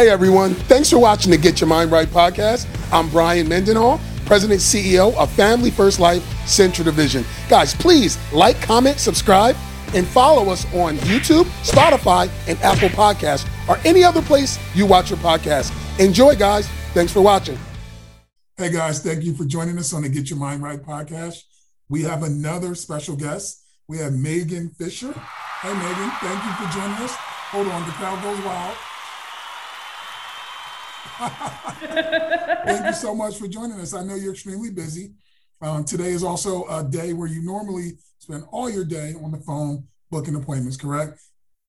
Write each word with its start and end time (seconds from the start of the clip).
Hey 0.00 0.08
everyone, 0.08 0.54
thanks 0.54 0.88
for 0.88 0.98
watching 0.98 1.30
the 1.30 1.36
Get 1.36 1.60
Your 1.60 1.68
Mind 1.68 1.92
Right 1.92 2.08
podcast. 2.08 2.66
I'm 2.90 3.10
Brian 3.10 3.46
Mendenhall, 3.46 4.00
President 4.24 4.58
CEO 4.58 5.14
of 5.14 5.30
Family 5.32 5.70
First 5.70 6.00
Life 6.00 6.22
Central 6.48 6.86
Division. 6.86 7.22
Guys, 7.50 7.74
please 7.74 8.16
like, 8.32 8.58
comment, 8.62 8.98
subscribe, 8.98 9.56
and 9.92 10.06
follow 10.06 10.50
us 10.50 10.64
on 10.72 10.96
YouTube, 11.00 11.44
Spotify, 11.62 12.30
and 12.48 12.58
Apple 12.62 12.88
Podcasts, 12.88 13.46
or 13.68 13.76
any 13.84 14.02
other 14.02 14.22
place 14.22 14.58
you 14.74 14.86
watch 14.86 15.10
your 15.10 15.18
podcast. 15.18 15.70
Enjoy, 16.00 16.34
guys. 16.34 16.66
Thanks 16.94 17.12
for 17.12 17.20
watching. 17.20 17.58
Hey 18.56 18.72
guys, 18.72 19.02
thank 19.02 19.22
you 19.22 19.34
for 19.34 19.44
joining 19.44 19.76
us 19.76 19.92
on 19.92 20.00
the 20.00 20.08
Get 20.08 20.30
Your 20.30 20.38
Mind 20.38 20.62
Right 20.62 20.80
podcast. 20.82 21.42
We 21.90 22.04
have 22.04 22.22
another 22.22 22.74
special 22.74 23.16
guest. 23.16 23.66
We 23.86 23.98
have 23.98 24.14
Megan 24.14 24.70
Fisher. 24.70 25.12
Hey 25.12 25.74
Megan, 25.74 26.10
thank 26.22 26.42
you 26.42 26.52
for 26.52 26.72
joining 26.72 26.96
us. 27.04 27.14
Hold 27.52 27.66
on, 27.66 27.84
the 27.84 27.92
crowd 27.92 28.22
goes 28.22 28.42
wild. 28.46 28.78
Thank 31.80 32.86
you 32.86 32.92
so 32.92 33.14
much 33.14 33.38
for 33.38 33.48
joining 33.48 33.80
us. 33.80 33.94
I 33.94 34.02
know 34.02 34.14
you're 34.14 34.32
extremely 34.32 34.70
busy. 34.70 35.12
Um, 35.62 35.84
today 35.84 36.10
is 36.10 36.24
also 36.24 36.66
a 36.68 36.82
day 36.82 37.12
where 37.12 37.28
you 37.28 37.42
normally 37.42 37.92
spend 38.18 38.44
all 38.50 38.70
your 38.70 38.84
day 38.84 39.14
on 39.22 39.30
the 39.30 39.38
phone 39.38 39.86
booking 40.10 40.34
appointments, 40.34 40.76
correct? 40.76 41.20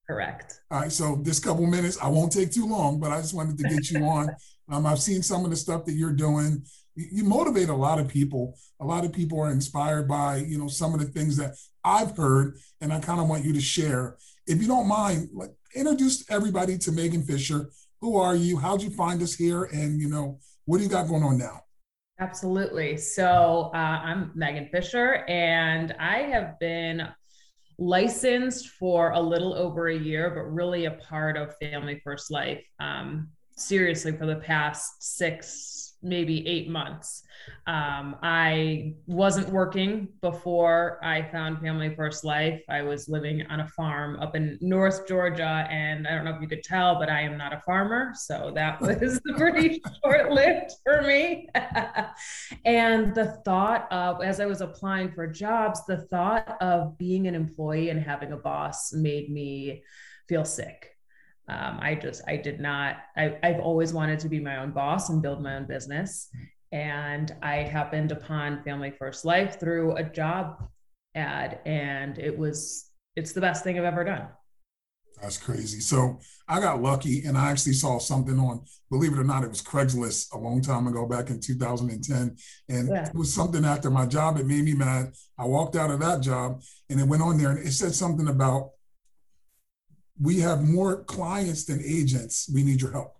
Correct. 0.07 0.59
All 0.69 0.81
right. 0.81 0.91
So 0.91 1.19
this 1.21 1.39
couple 1.39 1.65
minutes, 1.65 1.97
I 2.01 2.07
won't 2.07 2.31
take 2.31 2.51
too 2.51 2.67
long, 2.67 2.99
but 2.99 3.11
I 3.11 3.21
just 3.21 3.33
wanted 3.33 3.57
to 3.57 3.63
get 3.63 3.89
you 3.91 3.99
on. 4.05 4.29
Um, 4.69 4.85
I've 4.85 5.01
seen 5.01 5.21
some 5.21 5.43
of 5.45 5.51
the 5.51 5.57
stuff 5.57 5.85
that 5.85 5.93
you're 5.93 6.13
doing. 6.13 6.63
You, 6.95 7.05
you 7.11 7.23
motivate 7.23 7.69
a 7.69 7.75
lot 7.75 7.99
of 7.99 8.07
people. 8.07 8.57
A 8.79 8.85
lot 8.85 9.05
of 9.05 9.13
people 9.13 9.39
are 9.39 9.51
inspired 9.51 10.07
by, 10.07 10.37
you 10.37 10.57
know, 10.57 10.67
some 10.67 10.93
of 10.93 10.99
the 10.99 11.05
things 11.05 11.37
that 11.37 11.55
I've 11.83 12.15
heard, 12.15 12.57
and 12.79 12.91
I 12.91 12.99
kind 12.99 13.19
of 13.19 13.27
want 13.27 13.45
you 13.45 13.53
to 13.53 13.61
share. 13.61 14.17
If 14.47 14.61
you 14.61 14.67
don't 14.67 14.87
mind, 14.87 15.29
like 15.33 15.51
introduce 15.75 16.29
everybody 16.29 16.77
to 16.79 16.91
Megan 16.91 17.23
Fisher 17.23 17.69
who 18.01 18.17
are 18.17 18.35
you? 18.35 18.57
How'd 18.57 18.81
you 18.81 18.89
find 18.89 19.21
us 19.21 19.35
here? 19.35 19.65
And, 19.65 20.01
you 20.01 20.09
know, 20.09 20.39
what 20.65 20.79
do 20.79 20.83
you 20.83 20.89
got 20.89 21.07
going 21.07 21.23
on 21.23 21.37
now? 21.37 21.61
Absolutely. 22.19 22.97
So 22.97 23.71
uh, 23.73 23.77
I'm 23.77 24.31
Megan 24.35 24.69
Fisher, 24.71 25.23
and 25.27 25.95
I 25.99 26.19
have 26.23 26.59
been 26.59 27.07
licensed 27.77 28.69
for 28.79 29.11
a 29.11 29.19
little 29.19 29.53
over 29.53 29.87
a 29.87 29.97
year, 29.97 30.29
but 30.29 30.51
really 30.51 30.85
a 30.85 30.91
part 30.91 31.37
of 31.37 31.55
Family 31.57 32.01
First 32.03 32.31
Life. 32.31 32.63
Um, 32.79 33.29
seriously, 33.61 34.11
for 34.11 34.25
the 34.25 34.37
past 34.37 35.03
six, 35.03 35.95
maybe 36.03 36.47
eight 36.47 36.69
months. 36.69 37.23
Um, 37.67 38.15
I 38.21 38.95
wasn't 39.07 39.49
working 39.49 40.09
before 40.21 40.99
I 41.03 41.23
found 41.31 41.59
Family 41.59 41.93
First 41.95 42.23
Life. 42.23 42.61
I 42.69 42.81
was 42.81 43.07
living 43.07 43.45
on 43.47 43.61
a 43.61 43.67
farm 43.67 44.19
up 44.19 44.35
in 44.35 44.57
North 44.61 45.07
Georgia, 45.07 45.67
and 45.69 46.07
I 46.07 46.15
don't 46.15 46.25
know 46.25 46.35
if 46.35 46.41
you 46.41 46.47
could 46.47 46.63
tell, 46.63 46.99
but 46.99 47.09
I 47.09 47.21
am 47.21 47.37
not 47.37 47.53
a 47.53 47.61
farmer, 47.65 48.13
so 48.15 48.51
that 48.55 48.81
was 48.81 49.19
pretty 49.37 49.81
short 50.03 50.31
lived 50.31 50.71
for 50.83 51.01
me. 51.03 51.49
and 52.65 53.13
the 53.15 53.39
thought 53.45 53.91
of, 53.91 54.23
as 54.23 54.39
I 54.39 54.45
was 54.45 54.61
applying 54.61 55.11
for 55.11 55.27
jobs, 55.27 55.85
the 55.85 55.97
thought 55.97 56.57
of 56.61 56.97
being 56.97 57.27
an 57.27 57.35
employee 57.35 57.89
and 57.89 57.99
having 57.99 58.31
a 58.31 58.37
boss 58.37 58.93
made 58.93 59.31
me 59.31 59.83
feel 60.27 60.45
sick. 60.45 60.90
Um, 61.51 61.79
I 61.81 61.95
just, 61.95 62.21
I 62.27 62.37
did 62.37 62.59
not, 62.59 62.97
I, 63.17 63.37
I've 63.43 63.59
always 63.59 63.93
wanted 63.93 64.19
to 64.19 64.29
be 64.29 64.39
my 64.39 64.57
own 64.57 64.71
boss 64.71 65.09
and 65.09 65.21
build 65.21 65.43
my 65.43 65.55
own 65.55 65.65
business. 65.65 66.29
And 66.71 67.35
I 67.41 67.57
happened 67.57 68.13
upon 68.13 68.63
Family 68.63 68.91
First 68.91 69.25
Life 69.25 69.59
through 69.59 69.97
a 69.97 70.03
job 70.03 70.69
ad, 71.13 71.59
and 71.65 72.17
it 72.17 72.37
was 72.37 72.91
it's 73.17 73.33
the 73.33 73.41
best 73.41 73.65
thing 73.65 73.77
I've 73.77 73.83
ever 73.83 74.05
done. 74.05 74.27
That's 75.21 75.37
crazy. 75.37 75.79
So 75.81 76.19
I 76.47 76.59
got 76.59 76.81
lucky 76.81 77.23
and 77.25 77.37
I 77.37 77.51
actually 77.51 77.73
saw 77.73 77.99
something 77.99 78.39
on, 78.39 78.65
believe 78.89 79.13
it 79.13 79.19
or 79.19 79.23
not, 79.23 79.43
it 79.43 79.49
was 79.49 79.61
Craigslist 79.61 80.33
a 80.33 80.37
long 80.37 80.61
time 80.61 80.87
ago, 80.87 81.05
back 81.05 81.29
in 81.29 81.39
2010. 81.39 82.35
And 82.69 82.87
yeah. 82.87 83.07
it 83.07 83.13
was 83.13 83.31
something 83.31 83.63
after 83.63 83.91
my 83.91 84.07
job. 84.07 84.37
It 84.37 84.47
made 84.47 84.63
me 84.63 84.73
mad. 84.73 85.13
I 85.37 85.45
walked 85.45 85.75
out 85.75 85.91
of 85.91 85.99
that 85.99 86.21
job 86.21 86.63
and 86.89 86.99
it 86.99 87.07
went 87.07 87.21
on 87.21 87.37
there 87.37 87.51
and 87.51 87.59
it 87.59 87.71
said 87.71 87.93
something 87.93 88.29
about 88.29 88.71
we 90.21 90.39
have 90.39 90.61
more 90.61 91.03
clients 91.03 91.65
than 91.65 91.81
agents. 91.83 92.49
We 92.53 92.63
need 92.63 92.81
your 92.81 92.91
help. 92.91 93.15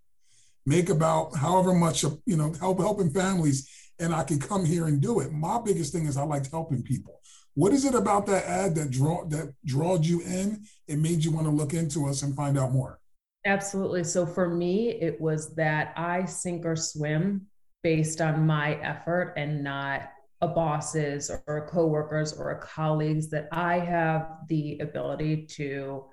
Make 0.66 0.89
about 0.89 1.35
however 1.35 1.73
much 1.73 2.03
you 2.03 2.38
know 2.38 2.53
help 2.59 2.79
helping 2.79 3.09
families 3.09 3.67
and 4.00 4.13
i 4.13 4.23
can 4.23 4.39
come 4.39 4.63
here 4.63 4.85
and 4.85 5.01
do 5.01 5.19
it. 5.19 5.31
My 5.31 5.59
biggest 5.59 5.91
thing 5.91 6.06
is 6.06 6.17
i 6.17 6.23
like 6.23 6.50
helping 6.51 6.84
people. 6.84 7.19
What 7.56 7.73
is 7.73 7.84
it 7.84 7.95
about 7.95 8.28
that 8.28 8.45
ad 8.45 8.75
that 8.75 8.91
draw 8.91 9.25
that 9.25 9.53
drawed 9.66 10.06
you 10.06 10.22
in 10.22 10.63
and 10.88 11.01
made 11.01 11.25
you 11.25 11.31
want 11.31 11.47
to 11.47 11.51
look 11.51 11.73
into 11.73 12.07
us 12.07 12.22
and 12.22 12.35
find 12.35 12.57
out 12.57 12.72
more? 12.72 13.00
Absolutely. 13.45 14.03
So 14.03 14.25
for 14.25 14.47
me 14.47 14.90
it 14.90 15.19
was 15.19 15.56
that 15.56 15.94
i 15.97 16.25
sink 16.25 16.66
or 16.66 16.75
swim 16.75 17.47
based 17.81 18.22
on 18.22 18.45
my 18.45 18.75
effort 18.75 19.34
and 19.38 19.63
not 19.63 20.11
a 20.41 20.47
boss's 20.47 21.31
or 21.47 21.57
a 21.57 21.67
coworkers 21.67 22.34
or 22.34 22.51
a 22.51 22.59
colleagues 22.59 23.29
that 23.29 23.47
i 23.51 23.79
have 23.79 24.38
the 24.47 24.78
ability 24.79 25.45
to 25.45 26.03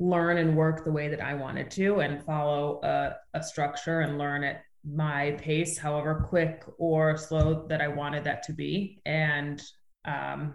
learn 0.00 0.38
and 0.38 0.56
work 0.56 0.82
the 0.82 0.90
way 0.90 1.08
that 1.08 1.20
I 1.20 1.34
wanted 1.34 1.70
to 1.72 2.00
and 2.00 2.24
follow 2.24 2.80
a, 2.82 3.14
a 3.34 3.42
structure 3.42 4.00
and 4.00 4.18
learn 4.18 4.42
at 4.42 4.62
my 4.82 5.32
pace, 5.32 5.76
however 5.76 6.26
quick 6.28 6.64
or 6.78 7.18
slow 7.18 7.66
that 7.68 7.82
I 7.82 7.88
wanted 7.88 8.24
that 8.24 8.42
to 8.44 8.54
be, 8.54 9.02
and 9.04 9.62
um, 10.06 10.54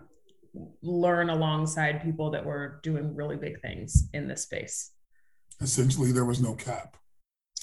learn 0.81 1.29
alongside 1.29 2.01
people 2.01 2.31
that 2.31 2.44
were 2.44 2.79
doing 2.81 3.16
really 3.16 3.35
big 3.35 3.61
things 3.61 4.09
in 4.13 4.28
this 4.28 4.41
space. 4.41 4.91
Essentially, 5.62 6.12
there 6.12 6.25
was 6.25 6.41
no 6.41 6.56
cap. 6.56 6.97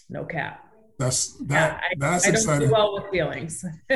No 0.08 0.24
cap. 0.24 0.64
That's 1.00 1.36
that. 1.46 1.80
Yeah, 1.80 1.80
I, 1.80 1.94
that's 1.98 2.26
I 2.26 2.30
exciting. 2.30 2.68
do 2.68 2.74
well 2.74 2.94
with 2.94 3.10
feelings. 3.10 3.64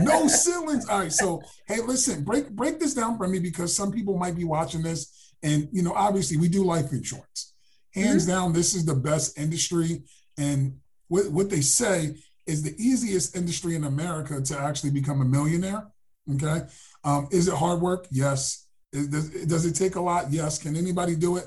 no 0.00 0.28
ceilings. 0.28 0.86
All 0.86 0.98
right. 0.98 1.12
So, 1.12 1.40
hey, 1.66 1.80
listen, 1.80 2.24
break 2.24 2.50
break 2.50 2.78
this 2.78 2.92
down 2.92 3.16
for 3.16 3.26
me 3.26 3.38
because 3.38 3.74
some 3.74 3.90
people 3.90 4.18
might 4.18 4.36
be 4.36 4.44
watching 4.44 4.82
this 4.82 5.29
and 5.42 5.68
you 5.72 5.82
know, 5.82 5.92
obviously, 5.94 6.36
we 6.36 6.48
do 6.48 6.64
life 6.64 6.92
insurance. 6.92 7.54
Hands 7.94 8.22
mm-hmm. 8.22 8.32
down, 8.32 8.52
this 8.52 8.74
is 8.74 8.84
the 8.84 8.94
best 8.94 9.38
industry. 9.38 10.02
And 10.38 10.78
what, 11.08 11.30
what 11.30 11.50
they 11.50 11.60
say 11.60 12.16
is 12.46 12.62
the 12.62 12.74
easiest 12.78 13.36
industry 13.36 13.74
in 13.74 13.84
America 13.84 14.40
to 14.40 14.58
actually 14.58 14.90
become 14.90 15.20
a 15.20 15.24
millionaire. 15.24 15.88
Okay. 16.34 16.62
Um, 17.04 17.28
is 17.30 17.48
it 17.48 17.54
hard 17.54 17.80
work? 17.80 18.06
Yes. 18.10 18.66
Is, 18.92 19.08
does, 19.08 19.30
does, 19.46 19.66
it 19.66 19.74
take 19.74 19.96
a 19.96 20.00
lot? 20.00 20.30
Yes. 20.30 20.58
Can 20.58 20.76
anybody 20.76 21.16
do 21.16 21.36
it? 21.36 21.46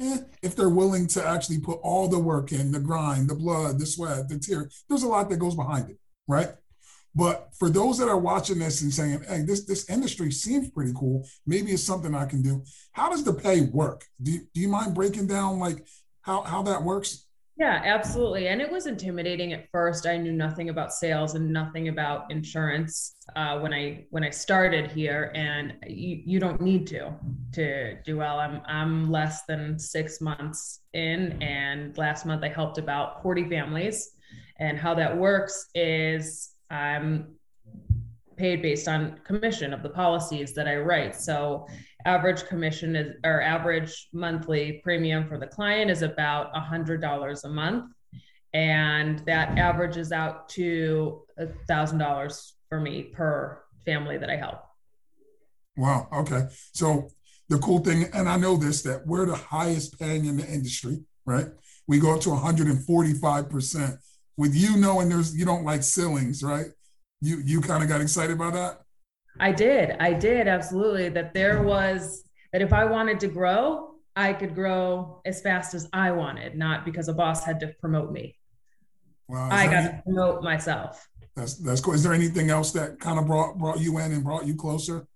Eh, 0.00 0.18
if 0.42 0.56
they're 0.56 0.68
willing 0.68 1.06
to 1.06 1.24
actually 1.24 1.60
put 1.60 1.78
all 1.82 2.08
the 2.08 2.18
work 2.18 2.50
in, 2.50 2.72
the 2.72 2.80
grind, 2.80 3.28
the 3.28 3.34
blood, 3.34 3.78
the 3.78 3.86
sweat, 3.86 4.28
the 4.28 4.38
tear, 4.38 4.68
there's 4.88 5.04
a 5.04 5.08
lot 5.08 5.30
that 5.30 5.36
goes 5.36 5.54
behind 5.54 5.88
it, 5.90 5.98
right? 6.26 6.48
But 7.14 7.50
for 7.58 7.70
those 7.70 7.98
that 7.98 8.08
are 8.08 8.18
watching 8.18 8.58
this 8.58 8.82
and 8.82 8.92
saying, 8.92 9.24
"Hey, 9.28 9.42
this 9.42 9.64
this 9.64 9.88
industry 9.88 10.32
seems 10.32 10.70
pretty 10.70 10.92
cool. 10.94 11.26
Maybe 11.46 11.72
it's 11.72 11.82
something 11.82 12.14
I 12.14 12.26
can 12.26 12.42
do." 12.42 12.64
How 12.92 13.08
does 13.08 13.24
the 13.24 13.34
pay 13.34 13.62
work? 13.62 14.04
Do 14.20 14.32
you, 14.32 14.40
do 14.52 14.60
you 14.60 14.68
mind 14.68 14.94
breaking 14.94 15.28
down 15.28 15.58
like 15.58 15.86
how 16.22 16.42
how 16.42 16.62
that 16.62 16.82
works? 16.82 17.26
Yeah, 17.56 17.80
absolutely. 17.84 18.48
And 18.48 18.60
it 18.60 18.70
was 18.70 18.86
intimidating 18.86 19.52
at 19.52 19.70
first. 19.70 20.06
I 20.06 20.16
knew 20.16 20.32
nothing 20.32 20.70
about 20.70 20.92
sales 20.92 21.36
and 21.36 21.52
nothing 21.52 21.86
about 21.86 22.28
insurance 22.32 23.14
uh, 23.36 23.60
when 23.60 23.72
I 23.72 24.06
when 24.10 24.24
I 24.24 24.30
started 24.30 24.90
here. 24.90 25.30
And 25.36 25.74
you, 25.86 26.20
you 26.26 26.40
don't 26.40 26.60
need 26.60 26.84
to 26.88 27.14
to 27.52 28.02
do 28.02 28.16
well. 28.16 28.40
I'm 28.40 28.60
I'm 28.66 29.08
less 29.08 29.44
than 29.44 29.78
six 29.78 30.20
months 30.20 30.80
in, 30.94 31.40
and 31.40 31.96
last 31.96 32.26
month 32.26 32.42
I 32.42 32.48
helped 32.48 32.78
about 32.78 33.22
40 33.22 33.48
families. 33.48 34.10
And 34.58 34.78
how 34.78 34.94
that 34.94 35.16
works 35.16 35.68
is 35.74 36.53
I'm 36.70 37.36
paid 38.36 38.62
based 38.62 38.88
on 38.88 39.20
commission 39.24 39.72
of 39.72 39.82
the 39.82 39.88
policies 39.88 40.54
that 40.54 40.66
I 40.66 40.76
write. 40.76 41.14
So 41.14 41.66
average 42.04 42.44
commission 42.46 42.96
is 42.96 43.14
or 43.24 43.40
average 43.40 44.08
monthly 44.12 44.80
premium 44.82 45.28
for 45.28 45.38
the 45.38 45.46
client 45.46 45.90
is 45.90 46.02
about 46.02 46.50
a 46.54 46.60
hundred 46.60 47.00
dollars 47.00 47.44
a 47.44 47.48
month. 47.48 47.92
And 48.52 49.20
that 49.20 49.58
averages 49.58 50.12
out 50.12 50.48
to 50.50 51.22
a 51.38 51.46
thousand 51.68 51.98
dollars 51.98 52.54
for 52.68 52.80
me 52.80 53.04
per 53.04 53.62
family 53.84 54.16
that 54.18 54.30
I 54.30 54.36
help. 54.36 54.60
Wow. 55.76 56.08
Okay. 56.12 56.46
So 56.72 57.08
the 57.48 57.58
cool 57.58 57.80
thing, 57.80 58.04
and 58.12 58.28
I 58.28 58.36
know 58.36 58.56
this, 58.56 58.82
that 58.82 59.06
we're 59.06 59.26
the 59.26 59.34
highest 59.34 59.98
paying 59.98 60.26
in 60.26 60.36
the 60.36 60.46
industry, 60.46 61.02
right? 61.26 61.46
We 61.86 61.98
go 61.98 62.14
up 62.14 62.20
to 62.22 62.30
145% 62.30 63.98
with 64.36 64.54
you 64.54 64.76
knowing 64.76 65.08
there's 65.08 65.36
you 65.36 65.44
don't 65.44 65.64
like 65.64 65.82
ceilings, 65.82 66.42
right? 66.42 66.66
You 67.20 67.40
you 67.44 67.60
kind 67.60 67.82
of 67.82 67.88
got 67.88 68.00
excited 68.00 68.34
about 68.34 68.52
that. 68.54 68.80
I 69.40 69.52
did. 69.52 69.96
I 70.00 70.12
did 70.12 70.48
absolutely. 70.48 71.08
That 71.08 71.34
there 71.34 71.62
was 71.62 72.24
that 72.52 72.62
if 72.62 72.72
I 72.72 72.84
wanted 72.84 73.20
to 73.20 73.28
grow, 73.28 73.94
I 74.16 74.32
could 74.32 74.54
grow 74.54 75.20
as 75.24 75.40
fast 75.42 75.74
as 75.74 75.88
I 75.92 76.12
wanted, 76.12 76.56
not 76.56 76.84
because 76.84 77.08
a 77.08 77.14
boss 77.14 77.44
had 77.44 77.58
to 77.60 77.74
promote 77.80 78.12
me. 78.12 78.36
Wow, 79.28 79.48
I 79.50 79.66
got 79.66 79.74
any, 79.74 79.88
to 79.88 80.02
promote 80.04 80.42
myself. 80.42 81.08
That's 81.34 81.56
that's 81.56 81.80
cool. 81.80 81.94
Is 81.94 82.02
there 82.02 82.12
anything 82.12 82.50
else 82.50 82.72
that 82.72 83.00
kind 83.00 83.18
of 83.18 83.26
brought 83.26 83.58
brought 83.58 83.80
you 83.80 83.98
in 83.98 84.12
and 84.12 84.22
brought 84.22 84.46
you 84.46 84.54
closer? 84.54 85.06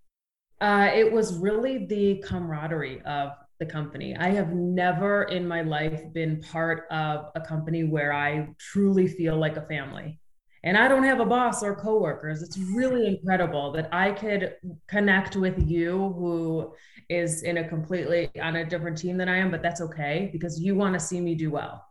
Uh, 0.61 0.91
it 0.93 1.13
was 1.13 1.37
really 1.37 1.87
the 1.87 2.23
camaraderie 2.27 3.01
of 3.03 3.33
the 3.59 3.67
company. 3.67 4.17
I 4.17 4.29
have 4.31 4.53
never 4.53 5.25
in 5.25 5.47
my 5.47 5.63
life 5.63 6.03
been 6.13 6.41
part 6.41 6.85
of 6.91 7.31
a 7.35 7.41
company 7.41 7.85
where 7.85 8.13
I 8.13 8.49
truly 8.59 9.09
feel 9.09 9.37
like 9.37 9.57
a 9.57 9.63
family. 9.63 10.21
And 10.65 10.77
I 10.77 10.89
don't 10.89 11.05
have 11.05 11.21
a 11.21 11.25
boss 11.25 11.63
or 11.63 11.77
coworkers. 11.77 12.43
It's 12.43 12.59
really 12.59 13.07
incredible 13.07 13.73
that 13.73 13.89
I 13.93 14.11
could 14.11 14.57
connect 14.89 15.37
with 15.37 15.57
you 15.69 16.13
who 16.19 16.75
is 17.09 17.43
in 17.43 17.59
a 17.59 17.69
completely 17.69 18.29
on 18.41 18.57
a 18.57 18.65
different 18.65 18.99
team 18.99 19.17
than 19.17 19.29
I 19.29 19.39
am, 19.39 19.51
but 19.51 19.63
that's 19.63 19.81
okay 19.81 20.31
because 20.33 20.61
you 20.61 20.75
want 20.75 20.95
to 20.95 21.01
see 21.01 21.21
me 21.21 21.35
do 21.35 21.51
well. 21.51 21.85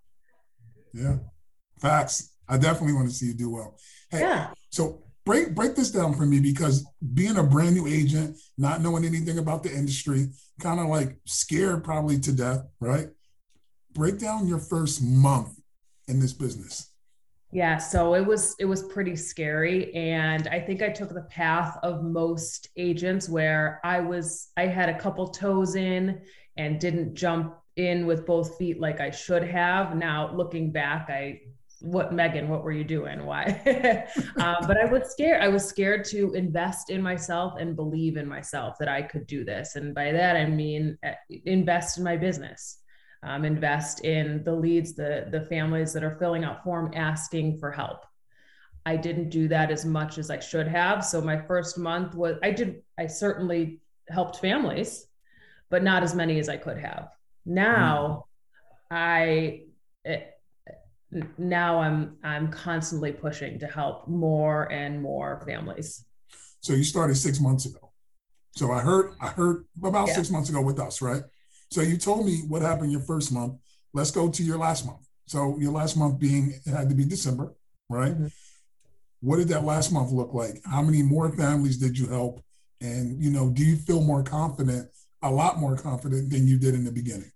Yeah. 0.94 1.18
Facts. 1.80 2.34
I 2.48 2.58
definitely 2.58 2.94
want 2.94 3.10
to 3.10 3.16
see 3.16 3.28
you 3.28 3.34
do 3.34 3.50
well. 3.52 3.78
Hey, 4.10 4.22
yeah. 4.22 4.52
So 4.70 5.04
break 5.28 5.54
break 5.54 5.76
this 5.76 5.92
down 5.92 6.14
for 6.14 6.26
me 6.26 6.40
because 6.40 6.88
being 7.14 7.38
a 7.38 7.44
brand 7.44 7.76
new 7.76 7.86
agent, 7.86 8.38
not 8.58 8.82
knowing 8.82 9.06
anything 9.06 9.38
about 9.38 9.62
the 9.62 9.72
industry, 9.72 10.30
kind 10.60 10.80
of 10.80 10.88
like 10.88 11.18
scared 11.26 11.84
probably 11.84 12.18
to 12.20 12.32
death, 12.32 12.66
right? 12.80 13.10
Break 13.94 14.20
down 14.20 14.48
your 14.48 14.60
first 14.60 15.04
month 15.04 15.60
in 16.08 16.20
this 16.20 16.34
business. 16.34 16.92
Yeah, 17.52 17.78
so 17.78 18.16
it 18.16 18.26
was 18.26 18.56
it 18.60 18.66
was 18.66 18.84
pretty 18.84 19.16
scary 19.16 19.94
and 19.94 20.48
I 20.48 20.60
think 20.60 20.82
I 20.82 20.90
took 20.90 21.10
the 21.10 21.28
path 21.30 21.78
of 21.84 22.04
most 22.04 22.70
agents 22.78 23.30
where 23.30 23.80
I 23.84 24.00
was 24.00 24.50
I 24.58 24.68
had 24.68 24.90
a 24.90 24.98
couple 24.98 25.28
toes 25.28 25.76
in 25.76 26.22
and 26.58 26.80
didn't 26.80 27.16
jump 27.16 27.58
in 27.76 28.06
with 28.06 28.26
both 28.26 28.58
feet 28.58 28.80
like 28.80 29.00
I 29.00 29.12
should 29.12 29.44
have. 29.44 29.96
Now 29.96 30.34
looking 30.34 30.72
back, 30.72 31.10
I 31.10 31.42
what 31.82 32.14
Megan, 32.14 32.50
what 32.50 32.64
were 32.64 32.72
you 32.72 32.84
doing? 32.84 33.26
Why? 33.26 33.62
um, 34.38 34.68
but 34.68 34.78
I 34.78 34.86
was 34.86 35.12
scared. 35.12 35.42
I 35.42 35.48
was 35.48 35.68
scared 35.68 36.06
to 36.06 36.34
invest 36.34 36.90
in 36.90 37.02
myself 37.02 37.56
and 37.60 37.76
believe 37.76 38.18
in 38.18 38.28
myself 38.28 38.78
that 38.80 38.88
I 38.88 39.02
could 39.02 39.28
do 39.28 39.44
this. 39.44 39.76
And 39.76 39.94
by 39.94 40.12
that, 40.12 40.36
I 40.36 40.46
mean 40.46 40.98
uh, 41.06 41.12
invest 41.30 41.98
in 41.98 42.04
my 42.04 42.18
business, 42.18 42.80
um, 43.24 43.46
invest 43.46 44.04
in 44.04 44.44
the 44.44 44.54
leads, 44.54 44.94
the, 44.94 45.28
the 45.30 45.42
families 45.42 45.94
that 45.94 46.04
are 46.04 46.18
filling 46.18 46.44
out 46.44 46.64
form 46.64 46.92
asking 46.96 47.60
for 47.60 47.72
help. 47.72 48.06
I 48.86 48.96
didn't 48.96 49.30
do 49.30 49.48
that 49.50 49.70
as 49.70 49.86
much 49.86 50.18
as 50.18 50.30
I 50.30 50.40
should 50.40 50.68
have. 50.68 51.04
So 51.04 51.22
my 51.22 51.38
first 51.38 51.78
month 51.78 52.16
was, 52.16 52.38
I 52.42 52.52
did, 52.52 52.82
I 52.98 53.08
certainly 53.08 53.82
helped 54.10 54.40
families, 54.40 55.06
but 55.70 55.84
not 55.84 56.04
as 56.04 56.16
many 56.16 56.40
as 56.40 56.48
I 56.48 56.58
could 56.58 56.78
have. 56.78 57.10
Now 57.46 58.26
mm. 58.92 58.96
I, 58.96 59.64
it, 60.06 60.37
now 61.38 61.80
I'm 61.80 62.18
I'm 62.24 62.52
constantly 62.52 63.12
pushing 63.12 63.60
to 63.60 63.68
help 63.68 64.08
more 64.08 64.72
and 64.72 65.02
more 65.02 65.42
families. 65.46 66.06
So 66.62 66.74
you 66.74 66.84
started 66.84 67.16
six 67.16 67.40
months 67.40 67.66
ago. 67.66 67.92
So 68.56 68.72
I 68.72 68.80
heard 68.80 69.14
I 69.22 69.28
heard 69.28 69.66
about 69.84 70.08
yeah. 70.10 70.16
six 70.16 70.30
months 70.30 70.50
ago 70.50 70.62
with 70.62 70.80
us, 70.80 71.02
right? 71.02 71.24
So 71.72 71.82
you 71.82 71.98
told 71.98 72.26
me 72.26 72.44
what 72.48 72.62
happened 72.62 72.92
your 72.92 73.02
first 73.02 73.32
month. 73.32 73.54
Let's 73.94 74.12
go 74.12 74.30
to 74.30 74.44
your 74.44 74.58
last 74.58 74.86
month. 74.86 75.08
So 75.26 75.58
your 75.60 75.72
last 75.72 75.98
month 75.98 76.20
being 76.20 76.60
it 76.66 76.72
had 76.72 76.90
to 76.90 76.96
be 76.96 77.06
December, 77.06 77.54
right? 77.90 78.14
Mm-hmm. 78.14 78.28
What 79.22 79.38
did 79.38 79.48
that 79.50 79.64
last 79.64 79.92
month 79.92 80.12
look 80.12 80.34
like? 80.34 80.62
How 80.66 80.82
many 80.82 81.02
more 81.02 81.32
families 81.32 81.78
did 81.78 81.98
you 81.98 82.08
help? 82.08 82.42
And 82.82 83.22
you 83.24 83.32
know, 83.32 83.50
do 83.50 83.64
you 83.64 83.76
feel 83.76 84.02
more 84.02 84.24
confident, 84.24 84.90
a 85.22 85.32
lot 85.32 85.58
more 85.58 85.76
confident 85.76 86.30
than 86.30 86.48
you 86.48 86.58
did 86.58 86.76
in 86.76 86.84
the 86.84 86.92
beginning? 86.92 87.32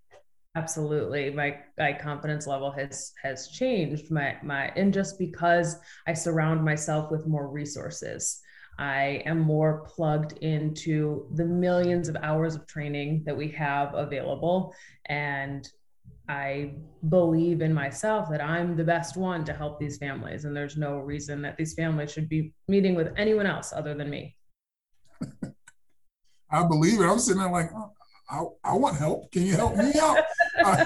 Absolutely 0.54 1.30
my 1.30 1.56
my 1.78 1.92
confidence 1.92 2.46
level 2.46 2.70
has 2.70 3.12
has 3.22 3.48
changed 3.48 4.10
my 4.10 4.36
my 4.42 4.66
and 4.76 4.92
just 4.92 5.18
because 5.18 5.76
i 6.06 6.12
surround 6.12 6.62
myself 6.62 7.10
with 7.10 7.26
more 7.26 7.48
resources 7.48 8.40
i 8.78 9.22
am 9.24 9.40
more 9.40 9.82
plugged 9.86 10.36
into 10.38 11.26
the 11.36 11.44
millions 11.44 12.06
of 12.08 12.16
hours 12.22 12.54
of 12.54 12.66
training 12.66 13.22
that 13.24 13.36
we 13.36 13.48
have 13.48 13.94
available 13.94 14.74
and 15.06 15.70
i 16.28 16.74
believe 17.08 17.62
in 17.62 17.72
myself 17.72 18.28
that 18.28 18.42
i'm 18.42 18.76
the 18.76 18.84
best 18.84 19.16
one 19.16 19.44
to 19.46 19.54
help 19.54 19.80
these 19.80 19.96
families 19.96 20.44
and 20.44 20.54
there's 20.54 20.76
no 20.76 20.98
reason 20.98 21.40
that 21.40 21.56
these 21.56 21.72
families 21.72 22.12
should 22.12 22.28
be 22.28 22.52
meeting 22.68 22.94
with 22.94 23.10
anyone 23.16 23.46
else 23.46 23.72
other 23.72 23.94
than 23.94 24.10
me 24.10 24.36
I 26.52 26.66
believe 26.66 27.00
it. 27.00 27.04
I'm 27.04 27.18
sitting 27.18 27.40
there 27.40 27.50
like, 27.50 27.70
oh, 27.74 27.92
I, 28.30 28.72
I 28.72 28.74
want 28.74 28.98
help. 28.98 29.32
Can 29.32 29.46
you 29.46 29.56
help 29.56 29.74
me 29.76 29.92
out? 29.98 30.18
Uh, 30.64 30.84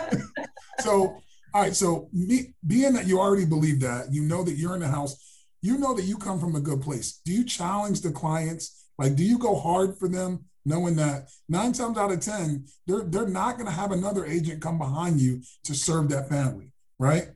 so, 0.81 1.21
all 1.55 1.63
right. 1.63 1.75
So, 1.75 2.09
me, 2.13 2.55
being 2.67 2.93
that 2.95 3.07
you 3.07 3.19
already 3.21 3.47
believe 3.47 3.81
that, 3.81 4.13
you 4.13 4.23
know 4.23 4.43
that 4.45 4.55
you're 4.57 4.75
in 4.75 4.81
the 4.81 4.89
house, 4.89 5.45
you 5.63 5.79
know 5.79 5.95
that 5.95 6.05
you 6.05 6.17
come 6.17 6.39
from 6.39 6.55
a 6.57 6.61
good 6.61 6.81
place. 6.81 7.21
Do 7.25 7.33
you 7.33 7.45
challenge 7.45 8.01
the 8.01 8.11
clients? 8.11 8.89
Like, 8.99 9.17
do 9.17 9.25
you 9.25 9.39
go 9.39 9.57
hard 9.57 9.99
for 9.99 10.09
them, 10.09 10.45
knowing 10.65 10.97
that 10.97 11.29
nine 11.49 11.73
times 11.73 11.99
out 11.99 12.13
of 12.13 12.21
ten, 12.21 12.67
they're 12.87 13.05
they're 13.05 13.29
not 13.29 13.57
going 13.57 13.67
to 13.67 13.73
have 13.73 13.93
another 13.93 14.25
agent 14.27 14.63
come 14.63 14.79
behind 14.79 15.21
you 15.21 15.43
to 15.65 15.75
serve 15.75 16.09
that 16.11 16.29
family, 16.29 16.71
right? 16.99 17.29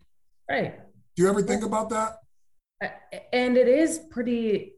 Right. 0.49 0.75
Do 1.17 1.23
you 1.23 1.29
ever 1.29 1.43
think 1.43 1.65
about 1.65 1.91
that? 1.91 2.17
And 3.33 3.57
it 3.57 3.69
is 3.69 3.99
pretty 4.11 4.73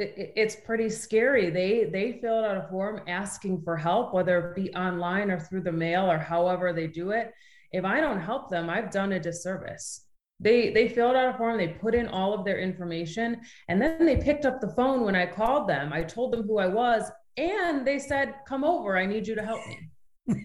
it's 0.00 0.56
pretty 0.56 0.88
scary. 0.88 1.50
They 1.50 1.84
they 1.84 2.18
filled 2.20 2.44
out 2.44 2.56
a 2.56 2.68
form 2.68 3.02
asking 3.06 3.62
for 3.62 3.76
help, 3.76 4.14
whether 4.14 4.38
it 4.38 4.56
be 4.56 4.72
online 4.74 5.30
or 5.30 5.38
through 5.38 5.62
the 5.62 5.72
mail 5.72 6.10
or 6.10 6.18
however 6.18 6.72
they 6.72 6.86
do 6.86 7.10
it. 7.10 7.32
If 7.72 7.84
I 7.84 8.00
don't 8.00 8.20
help 8.20 8.50
them, 8.50 8.70
I've 8.70 8.90
done 8.90 9.12
a 9.12 9.20
disservice. 9.20 10.06
They 10.40 10.70
they 10.70 10.88
filled 10.88 11.16
out 11.16 11.34
a 11.34 11.38
form, 11.38 11.58
they 11.58 11.68
put 11.68 11.94
in 11.94 12.08
all 12.08 12.32
of 12.32 12.44
their 12.44 12.58
information, 12.58 13.40
and 13.68 13.80
then 13.80 14.06
they 14.06 14.16
picked 14.16 14.46
up 14.46 14.60
the 14.60 14.72
phone 14.74 15.04
when 15.04 15.14
I 15.14 15.26
called 15.26 15.68
them. 15.68 15.92
I 15.92 16.02
told 16.02 16.32
them 16.32 16.44
who 16.44 16.58
I 16.58 16.66
was, 16.66 17.10
and 17.36 17.86
they 17.86 17.98
said, 17.98 18.34
"Come 18.48 18.64
over. 18.64 18.96
I 18.96 19.04
need 19.04 19.28
you 19.28 19.34
to 19.34 19.44
help 19.44 19.60
me." 19.66 20.38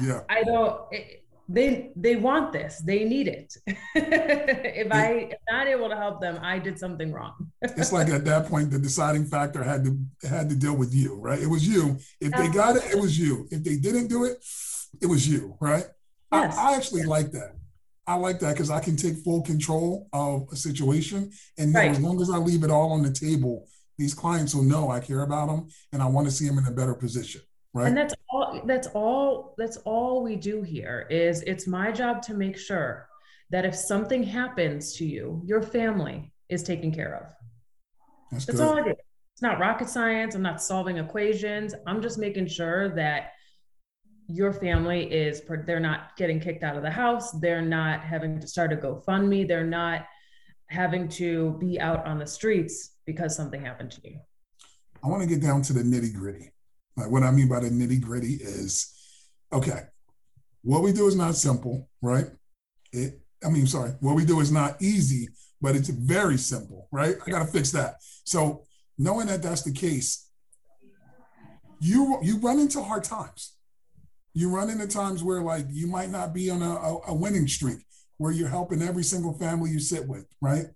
yeah. 0.00 0.20
I, 0.28 0.38
I 0.38 0.42
don't. 0.44 0.80
It, 0.92 1.21
they 1.48 1.90
they 1.96 2.16
want 2.16 2.52
this. 2.52 2.80
They 2.84 3.04
need 3.04 3.28
it. 3.28 3.56
If 3.94 4.92
i 4.92 5.06
am 5.06 5.30
not 5.50 5.66
able 5.66 5.88
to 5.88 5.96
help 5.96 6.20
them 6.20 6.38
i 6.42 6.58
did 6.58 6.78
something 6.78 7.12
wrong. 7.12 7.34
It's 7.62 7.92
like 7.92 8.08
at 8.08 8.24
that 8.24 8.46
point 8.46 8.70
the 8.70 8.78
deciding 8.78 9.26
factor 9.26 9.62
had 9.62 9.84
to 9.84 9.98
had 10.28 10.48
to 10.48 10.56
deal 10.56 10.76
with 10.76 10.94
you 10.94 11.16
right? 11.16 11.40
It 11.40 11.48
was 11.48 11.66
you. 11.66 11.98
If 12.20 12.32
they 12.32 12.48
got 12.48 12.76
it 12.76 12.84
it 12.84 13.00
was 13.00 13.18
you. 13.18 13.46
If 13.50 13.62
they 13.64 13.76
didn't 13.76 14.08
do 14.08 14.24
it 14.24 14.36
it 15.00 15.06
was 15.06 15.28
you 15.28 15.56
right? 15.60 15.84
Yes. 16.32 16.56
I, 16.56 16.72
I 16.72 16.76
actually 16.76 17.04
like 17.04 17.32
that. 17.32 17.52
I 18.06 18.14
like 18.16 18.40
that 18.40 18.54
because 18.54 18.70
i 18.70 18.80
can 18.80 18.96
take 18.96 19.16
full 19.18 19.42
control 19.42 20.08
of 20.12 20.48
a 20.50 20.56
situation 20.56 21.30
and 21.56 21.72
right. 21.72 21.90
as 21.90 22.00
long 22.00 22.20
as 22.20 22.30
i 22.30 22.36
leave 22.36 22.64
it 22.64 22.70
all 22.70 22.92
on 22.92 23.02
the 23.02 23.12
table 23.12 23.68
these 23.96 24.12
clients 24.12 24.54
will 24.54 24.64
know 24.64 24.90
i 24.90 24.98
care 24.98 25.22
about 25.22 25.46
them 25.46 25.68
and 25.92 26.02
i 26.02 26.06
want 26.06 26.26
to 26.26 26.32
see 26.32 26.46
them 26.48 26.58
in 26.58 26.66
a 26.66 26.72
better 26.72 26.94
position 26.94 27.42
Right. 27.74 27.88
And 27.88 27.96
that's 27.96 28.14
all 28.30 28.60
that's 28.66 28.88
all 28.88 29.54
that's 29.56 29.78
all 29.78 30.22
we 30.22 30.36
do 30.36 30.62
here 30.62 31.06
is 31.10 31.42
it's 31.42 31.66
my 31.66 31.90
job 31.90 32.20
to 32.22 32.34
make 32.34 32.58
sure 32.58 33.08
that 33.50 33.64
if 33.64 33.74
something 33.74 34.22
happens 34.22 34.94
to 34.96 35.06
you, 35.06 35.42
your 35.44 35.62
family 35.62 36.32
is 36.48 36.62
taken 36.62 36.92
care 36.92 37.14
of. 37.14 37.32
That's, 38.30 38.46
that's 38.46 38.60
all 38.60 38.78
I 38.78 38.82
do. 38.82 38.90
It's 38.90 39.42
not 39.42 39.58
rocket 39.58 39.88
science. 39.88 40.34
I'm 40.34 40.42
not 40.42 40.62
solving 40.62 40.98
equations. 40.98 41.74
I'm 41.86 42.02
just 42.02 42.18
making 42.18 42.46
sure 42.46 42.94
that 42.94 43.32
your 44.28 44.52
family 44.52 45.10
is 45.12 45.42
they're 45.66 45.80
not 45.80 46.16
getting 46.16 46.40
kicked 46.40 46.62
out 46.62 46.76
of 46.76 46.82
the 46.82 46.90
house. 46.90 47.32
They're 47.32 47.62
not 47.62 48.00
having 48.00 48.38
to 48.40 48.46
start 48.46 48.72
a 48.72 48.76
GoFundMe. 48.76 49.48
They're 49.48 49.66
not 49.66 50.06
having 50.68 51.08
to 51.08 51.56
be 51.58 51.80
out 51.80 52.06
on 52.06 52.18
the 52.18 52.26
streets 52.26 52.96
because 53.06 53.34
something 53.34 53.62
happened 53.62 53.90
to 53.92 54.00
you. 54.08 54.18
I 55.04 55.08
want 55.08 55.22
to 55.22 55.28
get 55.28 55.42
down 55.42 55.62
to 55.62 55.72
the 55.72 55.82
nitty 55.82 56.14
gritty. 56.14 56.51
Like 56.96 57.10
what 57.10 57.22
I 57.22 57.30
mean 57.30 57.48
by 57.48 57.60
the 57.60 57.70
nitty 57.70 58.00
gritty 58.00 58.34
is, 58.34 58.92
okay, 59.52 59.82
what 60.62 60.82
we 60.82 60.92
do 60.92 61.06
is 61.06 61.16
not 61.16 61.36
simple, 61.36 61.88
right? 62.00 62.26
It, 62.92 63.20
I 63.44 63.48
mean, 63.48 63.66
sorry, 63.66 63.92
what 64.00 64.14
we 64.14 64.24
do 64.24 64.40
is 64.40 64.52
not 64.52 64.80
easy, 64.80 65.28
but 65.60 65.74
it's 65.74 65.88
very 65.88 66.36
simple, 66.36 66.88
right? 66.92 67.16
I 67.26 67.30
got 67.30 67.40
to 67.40 67.50
fix 67.50 67.70
that. 67.72 67.96
So 68.24 68.64
knowing 68.98 69.26
that 69.26 69.42
that's 69.42 69.62
the 69.62 69.72
case, 69.72 70.28
you 71.80 72.18
you 72.22 72.38
run 72.38 72.60
into 72.60 72.82
hard 72.82 73.04
times. 73.04 73.56
You 74.34 74.54
run 74.54 74.70
into 74.70 74.86
times 74.86 75.22
where 75.22 75.42
like 75.42 75.66
you 75.70 75.86
might 75.88 76.10
not 76.10 76.32
be 76.32 76.48
on 76.50 76.62
a, 76.62 76.74
a, 76.74 77.00
a 77.08 77.14
winning 77.14 77.48
streak, 77.48 77.84
where 78.18 78.30
you're 78.30 78.48
helping 78.48 78.82
every 78.82 79.02
single 79.02 79.32
family 79.32 79.70
you 79.70 79.80
sit 79.80 80.06
with, 80.06 80.26
right? 80.40 80.66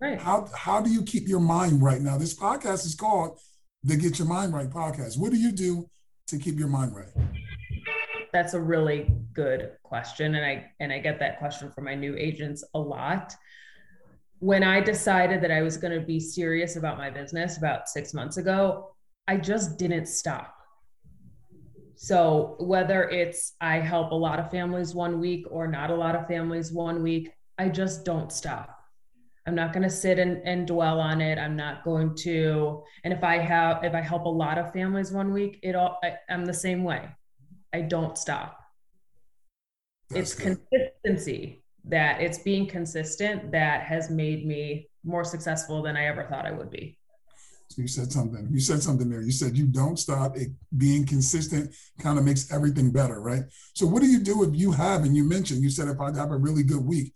Right. 0.00 0.18
How 0.18 0.48
how 0.54 0.80
do 0.80 0.90
you 0.90 1.02
keep 1.02 1.28
your 1.28 1.40
mind 1.40 1.82
right 1.82 2.00
now? 2.00 2.18
This 2.18 2.34
podcast 2.34 2.86
is 2.86 2.94
called 2.94 3.38
the 3.84 3.96
Get 3.96 4.18
Your 4.18 4.28
Mind 4.28 4.52
Right 4.52 4.68
podcast. 4.68 5.18
What 5.18 5.30
do 5.30 5.38
you 5.38 5.52
do 5.52 5.88
to 6.26 6.38
keep 6.38 6.58
your 6.58 6.68
mind 6.68 6.94
right? 6.94 7.08
That's 8.32 8.54
a 8.54 8.60
really 8.60 9.10
good 9.32 9.72
question. 9.82 10.34
And 10.34 10.44
I 10.44 10.70
and 10.80 10.92
I 10.92 10.98
get 10.98 11.18
that 11.20 11.38
question 11.38 11.70
from 11.70 11.84
my 11.84 11.94
new 11.94 12.16
agents 12.16 12.64
a 12.74 12.78
lot. 12.78 13.34
When 14.40 14.62
I 14.62 14.80
decided 14.80 15.40
that 15.42 15.50
I 15.50 15.62
was 15.62 15.76
going 15.76 15.98
to 15.98 16.04
be 16.04 16.20
serious 16.20 16.76
about 16.76 16.98
my 16.98 17.10
business 17.10 17.56
about 17.56 17.88
six 17.88 18.12
months 18.14 18.36
ago, 18.36 18.94
I 19.26 19.36
just 19.36 19.78
didn't 19.78 20.06
stop. 20.06 20.54
So 21.96 22.56
whether 22.60 23.08
it's 23.08 23.54
I 23.60 23.76
help 23.78 24.12
a 24.12 24.14
lot 24.14 24.38
of 24.38 24.50
families 24.50 24.94
one 24.94 25.18
week 25.18 25.46
or 25.50 25.66
not 25.66 25.90
a 25.90 25.94
lot 25.94 26.14
of 26.14 26.28
families 26.28 26.72
one 26.72 27.02
week, 27.02 27.32
I 27.58 27.68
just 27.68 28.04
don't 28.04 28.30
stop. 28.30 28.77
I'm 29.48 29.54
not 29.54 29.72
going 29.72 29.82
to 29.82 29.88
sit 29.90 30.18
and, 30.18 30.46
and 30.46 30.66
dwell 30.66 31.00
on 31.00 31.22
it. 31.22 31.38
I'm 31.38 31.56
not 31.56 31.82
going 31.82 32.14
to, 32.16 32.82
and 33.02 33.14
if 33.14 33.24
I 33.24 33.38
have, 33.38 33.82
if 33.82 33.94
I 33.94 34.02
help 34.02 34.26
a 34.26 34.28
lot 34.28 34.58
of 34.58 34.74
families 34.74 35.10
one 35.10 35.32
week, 35.32 35.58
it 35.62 35.74
all, 35.74 35.98
I, 36.04 36.16
I'm 36.28 36.44
the 36.44 36.52
same 36.52 36.84
way. 36.84 37.08
I 37.72 37.80
don't 37.80 38.18
stop. 38.18 38.60
That's 40.10 40.32
it's 40.32 40.34
good. 40.34 40.58
consistency 40.70 41.62
that 41.86 42.20
it's 42.20 42.40
being 42.40 42.66
consistent 42.66 43.50
that 43.52 43.84
has 43.84 44.10
made 44.10 44.46
me 44.46 44.90
more 45.02 45.24
successful 45.24 45.80
than 45.80 45.96
I 45.96 46.04
ever 46.04 46.24
thought 46.24 46.44
I 46.44 46.52
would 46.52 46.70
be. 46.70 46.98
So 47.70 47.80
you 47.80 47.88
said 47.88 48.12
something. 48.12 48.48
You 48.50 48.60
said 48.60 48.82
something 48.82 49.08
there. 49.08 49.22
You 49.22 49.32
said 49.32 49.56
you 49.56 49.64
don't 49.64 49.98
stop. 49.98 50.36
It 50.36 50.48
being 50.76 51.06
consistent 51.06 51.74
kind 51.98 52.18
of 52.18 52.24
makes 52.26 52.52
everything 52.52 52.90
better, 52.90 53.22
right? 53.22 53.44
So 53.72 53.86
what 53.86 54.02
do 54.02 54.08
you 54.08 54.20
do 54.20 54.42
if 54.42 54.54
you 54.54 54.72
have, 54.72 55.04
and 55.04 55.16
you 55.16 55.24
mentioned, 55.24 55.62
you 55.62 55.70
said 55.70 55.88
if 55.88 56.00
I 56.00 56.14
have 56.14 56.32
a 56.32 56.36
really 56.36 56.64
good 56.64 56.84
week, 56.84 57.14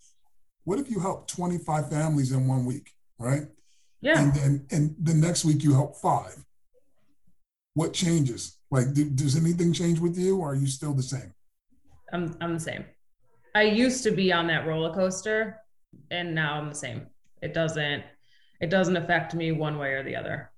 what 0.63 0.79
if 0.79 0.89
you 0.89 0.99
help 0.99 1.27
25 1.27 1.89
families 1.89 2.31
in 2.31 2.47
one 2.47 2.65
week, 2.65 2.91
right? 3.19 3.43
Yeah. 4.01 4.21
And 4.21 4.33
then 4.33 4.65
and 4.71 4.95
the 4.99 5.13
next 5.13 5.45
week 5.45 5.63
you 5.63 5.73
help 5.73 5.95
five. 5.97 6.35
What 7.73 7.93
changes? 7.93 8.57
Like, 8.69 8.93
do, 8.93 9.09
does 9.09 9.35
anything 9.35 9.73
change 9.73 9.99
with 9.99 10.17
you, 10.17 10.37
or 10.37 10.51
are 10.51 10.55
you 10.55 10.67
still 10.67 10.93
the 10.93 11.03
same? 11.03 11.33
I'm 12.11 12.35
I'm 12.41 12.53
the 12.53 12.59
same. 12.59 12.85
I 13.55 13.63
used 13.63 14.03
to 14.03 14.11
be 14.11 14.31
on 14.33 14.47
that 14.47 14.67
roller 14.67 14.93
coaster, 14.93 15.59
and 16.11 16.35
now 16.35 16.55
I'm 16.55 16.69
the 16.69 16.75
same. 16.75 17.07
It 17.41 17.53
doesn't 17.53 18.03
it 18.61 18.69
doesn't 18.69 18.97
affect 18.97 19.33
me 19.33 19.51
one 19.51 19.77
way 19.77 19.91
or 19.93 20.03
the 20.03 20.15
other. 20.15 20.51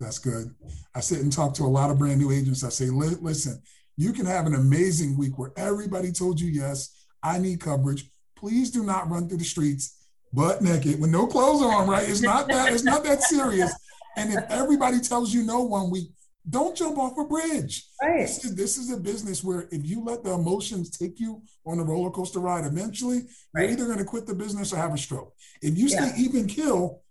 That's 0.00 0.18
good. 0.18 0.54
I 0.94 1.00
sit 1.00 1.20
and 1.20 1.32
talk 1.32 1.54
to 1.54 1.64
a 1.64 1.66
lot 1.66 1.90
of 1.90 1.98
brand 1.98 2.20
new 2.20 2.30
agents. 2.30 2.62
I 2.62 2.68
say, 2.68 2.86
listen, 2.86 3.60
you 3.96 4.12
can 4.12 4.26
have 4.26 4.46
an 4.46 4.54
amazing 4.54 5.18
week 5.18 5.38
where 5.38 5.52
everybody 5.56 6.12
told 6.12 6.40
you 6.40 6.48
yes. 6.48 7.06
I 7.22 7.38
need 7.38 7.60
coverage. 7.60 8.08
Please 8.38 8.70
do 8.70 8.84
not 8.84 9.10
run 9.10 9.28
through 9.28 9.38
the 9.38 9.44
streets 9.44 9.98
butt 10.32 10.62
naked 10.62 11.00
with 11.00 11.10
no 11.10 11.26
clothes 11.26 11.62
on. 11.62 11.88
Right? 11.88 12.08
It's 12.08 12.22
not 12.22 12.48
that. 12.48 12.72
It's 12.72 12.84
not 12.84 13.04
that 13.04 13.22
serious. 13.22 13.72
And 14.16 14.32
if 14.32 14.44
everybody 14.50 15.00
tells 15.00 15.32
you 15.32 15.44
no 15.44 15.62
one 15.62 15.90
week, 15.90 16.08
don't 16.48 16.76
jump 16.76 16.98
off 16.98 17.18
a 17.18 17.24
bridge. 17.24 17.86
Right. 18.02 18.20
This 18.20 18.44
is 18.44 18.54
this 18.54 18.78
is 18.78 18.90
a 18.90 18.96
business 18.96 19.44
where 19.44 19.68
if 19.70 19.86
you 19.86 20.02
let 20.02 20.24
the 20.24 20.32
emotions 20.32 20.90
take 20.90 21.20
you 21.20 21.42
on 21.66 21.78
a 21.78 21.84
roller 21.84 22.10
coaster 22.10 22.40
ride, 22.40 22.64
eventually 22.64 23.22
right. 23.54 23.62
you're 23.62 23.70
either 23.70 23.86
going 23.86 23.98
to 23.98 24.04
quit 24.04 24.26
the 24.26 24.34
business 24.34 24.72
or 24.72 24.76
have 24.76 24.94
a 24.94 24.98
stroke. 24.98 25.34
If 25.62 25.76
you 25.76 25.88
stay 25.88 26.12
yeah. 26.16 26.24
even 26.24 26.46
kill, 26.46 27.02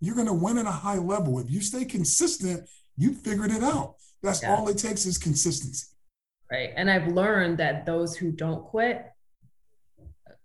you're 0.00 0.14
going 0.14 0.28
to 0.28 0.32
win 0.32 0.58
at 0.58 0.66
a 0.66 0.70
high 0.70 0.98
level. 0.98 1.38
If 1.38 1.50
you 1.50 1.60
stay 1.60 1.84
consistent, 1.84 2.68
you 2.96 3.14
figured 3.14 3.50
it 3.50 3.62
out. 3.62 3.96
That's 4.22 4.42
yeah. 4.42 4.54
all 4.54 4.68
it 4.68 4.78
takes 4.78 5.06
is 5.06 5.18
consistency. 5.18 5.86
Right. 6.50 6.72
And 6.76 6.90
I've 6.90 7.08
learned 7.08 7.58
that 7.58 7.86
those 7.86 8.16
who 8.16 8.30
don't 8.30 8.64
quit 8.64 9.10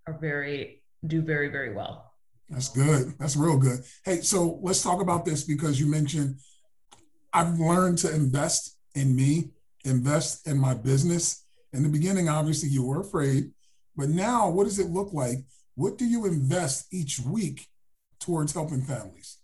are 0.10 0.18
very 0.20 0.82
do 1.06 1.22
very 1.22 1.50
very 1.50 1.74
well. 1.74 2.14
That's 2.50 2.70
good. 2.70 3.14
That's 3.20 3.36
real 3.36 3.58
good. 3.58 3.80
Hey, 4.04 4.22
so 4.22 4.60
let's 4.64 4.82
talk 4.82 5.02
about 5.02 5.24
this 5.24 5.44
because 5.44 5.80
you 5.80 5.86
mentioned 5.86 6.40
I've 7.32 7.60
learned 7.60 8.00
to 8.00 8.14
invest 8.14 8.76
in 8.96 9.16
me, 9.16 9.52
invest 9.86 10.48
in 10.48 10.58
my 10.58 10.74
business. 10.74 11.46
In 11.74 11.84
the 11.84 11.90
beginning, 11.90 12.28
obviously, 12.28 12.70
you 12.70 12.84
were 12.84 13.02
afraid, 13.02 13.52
but 13.96 14.10
now 14.10 14.50
what 14.50 14.64
does 14.64 14.80
it 14.80 14.88
look 14.88 15.14
like? 15.14 15.38
What 15.76 16.00
do 16.00 16.06
you 16.06 16.26
invest 16.26 16.92
each 16.92 17.20
week 17.20 17.68
towards 18.20 18.54
helping 18.54 18.82
families? 18.82 19.38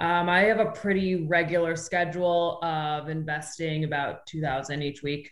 Um, 0.00 0.28
I 0.28 0.40
have 0.40 0.58
a 0.58 0.72
pretty 0.72 1.26
regular 1.26 1.76
schedule 1.76 2.62
of 2.62 3.08
investing 3.08 3.84
about 3.84 4.26
two 4.26 4.40
thousand 4.40 4.82
each 4.82 5.04
week. 5.04 5.30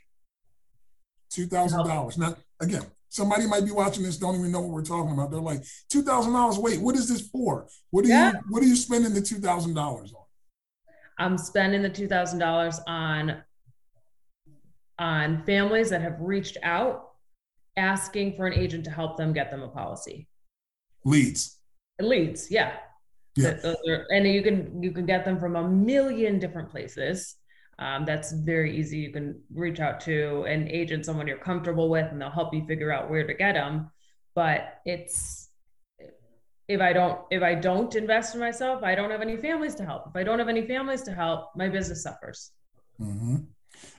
Two 1.30 1.46
thousand 1.46 1.85
dollars. 1.87 2.16
Now, 2.16 2.37
again, 2.61 2.87
somebody 3.08 3.46
might 3.46 3.64
be 3.64 3.72
watching 3.72 4.02
this, 4.02 4.16
don't 4.16 4.38
even 4.38 4.52
know 4.52 4.60
what 4.60 4.70
we're 4.70 4.82
talking 4.82 5.12
about. 5.12 5.30
They're 5.30 5.40
like, 5.40 5.62
two 5.90 6.02
thousand 6.02 6.32
dollars. 6.32 6.58
Wait, 6.58 6.80
what 6.80 6.94
is 6.94 7.08
this 7.08 7.28
for? 7.28 7.66
What 7.90 8.04
are 8.04 8.08
yeah. 8.08 8.32
you 8.32 8.38
What 8.48 8.62
are 8.62 8.66
you 8.66 8.76
spending 8.76 9.14
the 9.14 9.20
two 9.20 9.38
thousand 9.38 9.75
dollars 9.75 10.12
on? 10.12 10.25
I'm 11.18 11.38
spending 11.38 11.82
the 11.82 11.90
two 11.90 12.08
thousand 12.08 12.38
dollars 12.38 12.80
on 12.86 13.42
on 14.98 15.42
families 15.44 15.90
that 15.90 16.02
have 16.02 16.20
reached 16.20 16.56
out 16.62 17.10
asking 17.76 18.34
for 18.36 18.46
an 18.46 18.54
agent 18.54 18.84
to 18.84 18.90
help 18.90 19.16
them 19.16 19.32
get 19.32 19.50
them 19.50 19.62
a 19.62 19.68
policy. 19.68 20.26
Leads. 21.04 21.58
Leads, 22.00 22.50
yeah. 22.50 22.76
Yeah. 23.36 23.58
Are, 23.64 24.06
and 24.10 24.26
you 24.26 24.42
can 24.42 24.82
you 24.82 24.90
can 24.90 25.06
get 25.06 25.25
them 25.25 25.38
from 25.38 25.56
a 25.56 25.68
million 25.68 26.38
different 26.38 26.70
places. 26.70 27.36
Um, 27.78 28.04
that's 28.04 28.33
very 28.33 28.76
easy. 28.76 28.99
You 28.99 29.12
can 29.12 29.40
reach 29.52 29.80
out 29.80 30.00
to 30.02 30.45
an 30.45 30.68
agent, 30.68 31.04
someone 31.04 31.26
you're 31.26 31.37
comfortable 31.37 31.90
with, 31.90 32.11
and 32.11 32.21
they'll 32.21 32.30
help 32.30 32.54
you 32.54 32.64
figure 32.66 32.90
out 32.90 33.11
where 33.11 33.26
to 33.26 33.35
get 33.35 33.52
them. 33.52 33.90
But 34.35 34.80
it's 34.85 35.49
if 36.68 36.80
I 36.80 36.92
don't 36.92 37.21
if 37.30 37.42
I 37.42 37.54
don't 37.54 37.95
invest 37.95 38.35
in 38.35 38.40
myself, 38.40 38.83
I 38.83 38.95
don't 38.95 39.11
have 39.11 39.21
any 39.21 39.37
families 39.37 39.75
to 39.76 39.85
help. 39.85 40.09
If 40.09 40.16
I 40.16 40.23
don't 40.23 40.38
have 40.38 40.49
any 40.49 40.66
families 40.66 41.02
to 41.02 41.12
help, 41.12 41.50
my 41.54 41.68
business 41.68 42.02
suffers. 42.02 42.50
Mm-hmm 43.00 43.37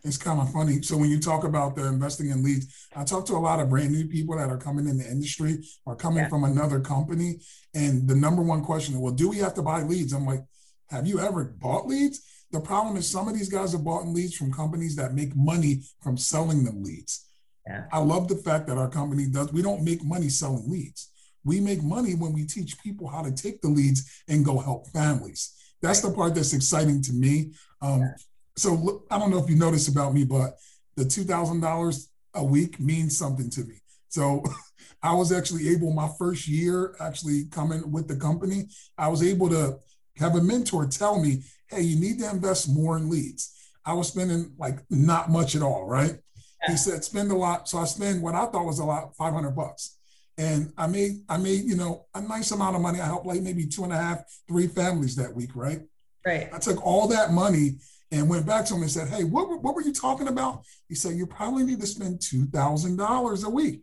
it's 0.03 0.17
kind 0.17 0.39
of 0.39 0.51
funny. 0.51 0.81
So 0.81 0.97
when 0.97 1.09
you 1.09 1.19
talk 1.19 1.43
about 1.43 1.75
the 1.75 1.85
investing 1.85 2.29
in 2.29 2.43
leads, 2.43 2.87
I 2.95 3.03
talk 3.03 3.25
to 3.27 3.33
a 3.33 3.39
lot 3.39 3.59
of 3.59 3.69
brand 3.69 3.91
new 3.91 4.07
people 4.07 4.37
that 4.37 4.49
are 4.49 4.57
coming 4.57 4.87
in 4.87 4.97
the 4.97 5.09
industry 5.09 5.63
or 5.85 5.95
coming 5.95 6.23
yeah. 6.23 6.29
from 6.29 6.43
another 6.43 6.79
company. 6.79 7.39
And 7.73 8.07
the 8.07 8.15
number 8.15 8.41
one 8.41 8.63
question 8.63 8.99
well, 8.99 9.13
do 9.13 9.29
we 9.29 9.37
have 9.37 9.53
to 9.55 9.61
buy 9.61 9.81
leads? 9.81 10.13
I'm 10.13 10.25
like, 10.25 10.43
have 10.89 11.07
you 11.07 11.19
ever 11.19 11.43
bought 11.45 11.87
leads? 11.87 12.21
The 12.51 12.61
problem 12.61 12.97
is 12.97 13.09
some 13.09 13.27
of 13.27 13.33
these 13.33 13.49
guys 13.49 13.73
have 13.73 13.83
bought 13.83 14.03
in 14.03 14.13
leads 14.13 14.35
from 14.35 14.53
companies 14.53 14.95
that 14.95 15.13
make 15.13 15.35
money 15.35 15.81
from 16.01 16.17
selling 16.17 16.63
them 16.63 16.83
leads. 16.83 17.25
Yeah. 17.67 17.85
I 17.91 17.99
love 17.99 18.27
the 18.27 18.37
fact 18.37 18.67
that 18.67 18.77
our 18.77 18.89
company 18.89 19.27
does, 19.27 19.51
we 19.51 19.61
don't 19.61 19.83
make 19.83 20.03
money 20.03 20.29
selling 20.29 20.69
leads. 20.69 21.11
We 21.43 21.59
make 21.59 21.83
money 21.83 22.15
when 22.15 22.33
we 22.33 22.45
teach 22.45 22.81
people 22.81 23.07
how 23.07 23.21
to 23.21 23.31
take 23.31 23.61
the 23.61 23.67
leads 23.67 24.23
and 24.27 24.45
go 24.45 24.57
help 24.59 24.87
families. 24.87 25.53
That's 25.81 26.01
the 26.01 26.11
part 26.11 26.35
that's 26.35 26.53
exciting 26.53 27.01
to 27.03 27.13
me. 27.13 27.51
Um, 27.81 28.01
yeah 28.01 28.11
so 28.57 29.03
I 29.09 29.19
don't 29.19 29.31
know 29.31 29.37
if 29.37 29.49
you 29.49 29.55
noticed 29.55 29.87
about 29.87 30.13
me, 30.13 30.25
but 30.25 30.57
the 30.95 31.05
two 31.05 31.23
thousand 31.23 31.61
dollars 31.61 32.09
a 32.33 32.43
week 32.43 32.79
means 32.79 33.17
something 33.17 33.49
to 33.51 33.61
me. 33.61 33.75
So 34.09 34.43
I 35.03 35.13
was 35.13 35.31
actually 35.31 35.69
able 35.69 35.93
my 35.93 36.09
first 36.17 36.47
year 36.47 36.95
actually 36.99 37.45
coming 37.45 37.91
with 37.91 38.07
the 38.07 38.15
company. 38.15 38.67
I 38.97 39.07
was 39.07 39.23
able 39.23 39.49
to 39.49 39.77
have 40.19 40.35
a 40.35 40.41
mentor 40.41 40.85
tell 40.85 41.19
me, 41.19 41.43
"Hey, 41.67 41.81
you 41.81 41.99
need 41.99 42.19
to 42.19 42.29
invest 42.29 42.69
more 42.69 42.97
in 42.97 43.09
leads." 43.09 43.53
I 43.85 43.93
was 43.93 44.09
spending 44.09 44.53
like 44.57 44.79
not 44.89 45.29
much 45.29 45.55
at 45.55 45.61
all, 45.61 45.85
right? 45.85 46.15
Yeah. 46.63 46.71
He 46.71 46.77
said 46.77 47.03
spend 47.03 47.31
a 47.31 47.35
lot, 47.35 47.69
so 47.69 47.77
I 47.77 47.85
spend 47.85 48.21
what 48.21 48.35
I 48.35 48.45
thought 48.47 48.65
was 48.65 48.79
a 48.79 48.85
lot, 48.85 49.15
five 49.15 49.33
hundred 49.33 49.51
bucks, 49.51 49.97
and 50.37 50.71
I 50.77 50.87
made 50.87 51.21
I 51.29 51.37
made 51.37 51.63
you 51.65 51.75
know 51.75 52.05
a 52.13 52.21
nice 52.21 52.51
amount 52.51 52.75
of 52.75 52.81
money. 52.81 52.99
I 52.99 53.05
helped 53.05 53.25
like 53.25 53.41
maybe 53.41 53.65
two 53.65 53.83
and 53.83 53.93
a 53.93 53.97
half, 53.97 54.23
three 54.47 54.67
families 54.67 55.15
that 55.15 55.33
week, 55.33 55.55
right? 55.55 55.81
Right. 56.25 56.49
I 56.53 56.59
took 56.59 56.85
all 56.85 57.07
that 57.07 57.31
money 57.31 57.77
and 58.11 58.29
went 58.29 58.45
back 58.45 58.65
to 58.65 58.75
him 58.75 58.81
and 58.81 58.91
said, 58.91 59.07
Hey, 59.09 59.23
what, 59.23 59.61
what 59.61 59.75
were 59.75 59.81
you 59.81 59.93
talking 59.93 60.27
about? 60.27 60.63
He 60.87 60.95
said, 60.95 61.15
You 61.15 61.25
probably 61.25 61.63
need 61.63 61.79
to 61.81 61.87
spend 61.87 62.19
$2,000 62.19 63.43
a 63.45 63.49
week. 63.49 63.81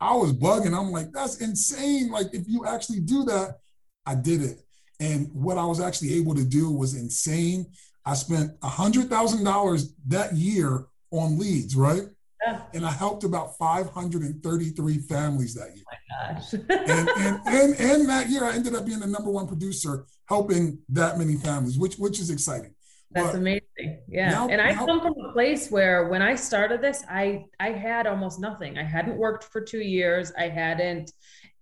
I 0.00 0.14
was 0.14 0.32
bugging. 0.32 0.78
I'm 0.78 0.90
like, 0.90 1.12
That's 1.12 1.40
insane. 1.40 2.10
Like, 2.10 2.28
if 2.32 2.48
you 2.48 2.66
actually 2.66 3.00
do 3.00 3.24
that, 3.24 3.58
I 4.06 4.14
did 4.14 4.42
it. 4.42 4.63
And 5.00 5.28
what 5.32 5.58
I 5.58 5.64
was 5.64 5.80
actually 5.80 6.14
able 6.14 6.34
to 6.34 6.44
do 6.44 6.70
was 6.70 6.94
insane. 6.94 7.66
I 8.06 8.14
spent 8.14 8.58
$100,000 8.60 9.88
that 10.08 10.34
year 10.34 10.86
on 11.10 11.38
leads, 11.38 11.74
right? 11.74 12.02
Yeah. 12.46 12.60
And 12.74 12.84
I 12.84 12.90
helped 12.90 13.24
about 13.24 13.56
533 13.56 14.98
families 14.98 15.54
that 15.54 15.74
year. 15.74 15.84
Oh 15.88 16.26
my 16.26 16.34
gosh. 16.34 16.52
and, 16.52 17.08
and, 17.08 17.40
and, 17.46 17.80
and 17.80 18.08
that 18.08 18.28
year, 18.28 18.44
I 18.44 18.54
ended 18.54 18.74
up 18.74 18.84
being 18.84 19.00
the 19.00 19.06
number 19.06 19.30
one 19.30 19.46
producer 19.46 20.04
helping 20.28 20.78
that 20.90 21.18
many 21.18 21.36
families, 21.36 21.78
which, 21.78 21.96
which 21.96 22.20
is 22.20 22.30
exciting. 22.30 22.74
That's 23.12 23.28
but 23.28 23.36
amazing. 23.36 23.63
Yeah. 24.08 24.30
Now, 24.30 24.48
and 24.48 24.60
I 24.60 24.72
now, 24.72 24.86
come 24.86 25.00
from 25.00 25.14
a 25.24 25.32
place 25.32 25.70
where 25.70 26.08
when 26.08 26.22
I 26.22 26.34
started 26.34 26.80
this, 26.80 27.04
I 27.08 27.44
I 27.60 27.70
had 27.70 28.06
almost 28.06 28.40
nothing. 28.40 28.78
I 28.78 28.84
hadn't 28.84 29.16
worked 29.16 29.44
for 29.44 29.60
2 29.60 29.78
years. 29.78 30.32
I 30.38 30.48
hadn't 30.48 31.12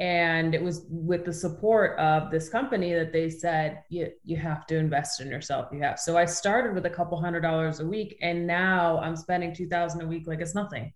and 0.00 0.52
it 0.52 0.60
was 0.62 0.86
with 0.88 1.24
the 1.24 1.32
support 1.32 1.96
of 1.98 2.30
this 2.30 2.48
company 2.48 2.92
that 2.92 3.12
they 3.12 3.30
said 3.30 3.82
you 3.88 4.10
you 4.24 4.36
have 4.36 4.66
to 4.66 4.76
invest 4.76 5.20
in 5.20 5.28
yourself. 5.28 5.68
You 5.72 5.80
have. 5.82 5.98
So 6.00 6.16
I 6.16 6.24
started 6.24 6.74
with 6.74 6.86
a 6.86 6.90
couple 6.90 7.20
hundred 7.20 7.42
dollars 7.42 7.80
a 7.80 7.86
week 7.86 8.18
and 8.20 8.46
now 8.46 8.98
I'm 8.98 9.16
spending 9.16 9.54
2000 9.54 10.00
a 10.00 10.06
week 10.06 10.26
like 10.26 10.40
it's 10.40 10.54
nothing. 10.54 10.92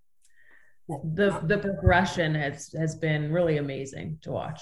The 0.89 1.35
uh 1.35 1.41
the 1.47 1.59
progression 1.59 2.35
has 2.35 2.73
has 2.73 2.97
been 2.97 3.33
really 3.33 3.59
amazing 3.59 4.19
to 4.23 4.33
watch. 4.33 4.61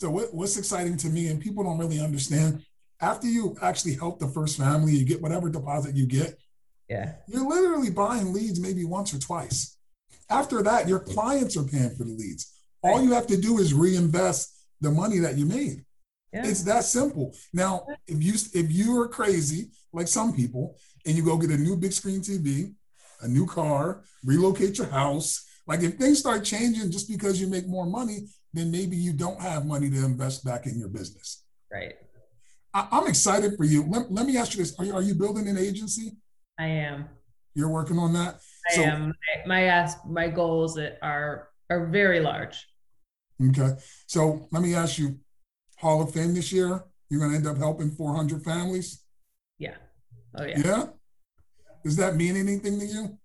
So 0.00 0.10
what, 0.10 0.34
what's 0.34 0.56
exciting 0.56 0.96
to 0.98 1.08
me 1.08 1.28
and 1.28 1.40
people 1.40 1.62
don't 1.62 1.78
really 1.78 2.00
understand 2.00 2.64
after 3.00 3.26
you 3.26 3.56
actually 3.62 3.94
help 3.94 4.18
the 4.18 4.28
first 4.28 4.58
family, 4.58 4.92
you 4.92 5.04
get 5.04 5.22
whatever 5.22 5.48
deposit 5.48 5.94
you 5.94 6.06
get. 6.06 6.38
Yeah. 6.88 7.14
You're 7.26 7.48
literally 7.48 7.90
buying 7.90 8.32
leads 8.32 8.60
maybe 8.60 8.84
once 8.84 9.14
or 9.14 9.18
twice. 9.18 9.76
After 10.30 10.62
that, 10.62 10.88
your 10.88 11.00
clients 11.00 11.56
are 11.56 11.64
paying 11.64 11.90
for 11.90 12.04
the 12.04 12.12
leads. 12.12 12.52
All 12.82 13.02
you 13.02 13.12
have 13.12 13.26
to 13.28 13.36
do 13.36 13.58
is 13.58 13.72
reinvest 13.72 14.54
the 14.80 14.90
money 14.90 15.18
that 15.18 15.36
you 15.36 15.46
made. 15.46 15.84
Yeah. 16.32 16.46
It's 16.46 16.62
that 16.64 16.84
simple. 16.84 17.34
Now, 17.52 17.86
if 18.06 18.22
you 18.22 18.32
if 18.32 18.70
you 18.70 19.00
are 19.00 19.08
crazy 19.08 19.70
like 19.92 20.08
some 20.08 20.34
people 20.34 20.76
and 21.06 21.16
you 21.16 21.24
go 21.24 21.38
get 21.38 21.50
a 21.50 21.56
new 21.56 21.76
big 21.76 21.92
screen 21.92 22.20
TV, 22.20 22.74
a 23.22 23.28
new 23.28 23.46
car, 23.46 24.02
relocate 24.24 24.78
your 24.78 24.88
house, 24.88 25.46
like 25.66 25.82
if 25.82 25.94
things 25.94 26.18
start 26.18 26.44
changing 26.44 26.90
just 26.90 27.08
because 27.08 27.40
you 27.40 27.46
make 27.46 27.66
more 27.66 27.86
money, 27.86 28.26
then 28.52 28.70
maybe 28.70 28.96
you 28.96 29.12
don't 29.12 29.40
have 29.40 29.64
money 29.64 29.88
to 29.90 30.04
invest 30.04 30.44
back 30.44 30.66
in 30.66 30.78
your 30.78 30.88
business. 30.88 31.44
Right. 31.72 31.94
I, 32.74 32.98
am 32.98 33.06
excited 33.06 33.56
for 33.56 33.64
you. 33.64 33.84
Let, 33.88 34.10
let 34.10 34.26
me 34.26 34.36
ask 34.36 34.52
you 34.54 34.58
this: 34.58 34.78
are 34.78 34.84
you, 34.84 34.94
are 34.94 35.02
you 35.02 35.14
building 35.14 35.48
an 35.48 35.56
agency? 35.56 36.16
I 36.58 36.66
am. 36.66 37.08
You're 37.54 37.68
working 37.68 37.98
on 37.98 38.12
that. 38.14 38.40
I 38.70 38.74
so, 38.74 38.82
am. 38.82 39.06
My, 39.06 39.46
my 39.46 39.62
ask, 39.64 40.04
my 40.04 40.28
goals 40.28 40.78
are 40.78 41.48
are 41.70 41.86
very 41.86 42.20
large. 42.20 42.66
Okay, 43.48 43.72
so 44.06 44.48
let 44.52 44.62
me 44.62 44.74
ask 44.74 44.98
you, 44.98 45.18
Hall 45.78 46.02
of 46.02 46.12
Fame 46.12 46.34
this 46.34 46.52
year. 46.52 46.84
You're 47.10 47.20
going 47.20 47.30
to 47.30 47.36
end 47.36 47.46
up 47.46 47.58
helping 47.58 47.90
400 47.90 48.42
families. 48.42 49.04
Yeah. 49.58 49.74
Oh 50.36 50.44
yeah. 50.44 50.58
Yeah. 50.64 50.84
Does 51.84 51.96
that 51.96 52.16
mean 52.16 52.36
anything 52.36 52.80
to 52.80 52.86
you? 52.86 53.18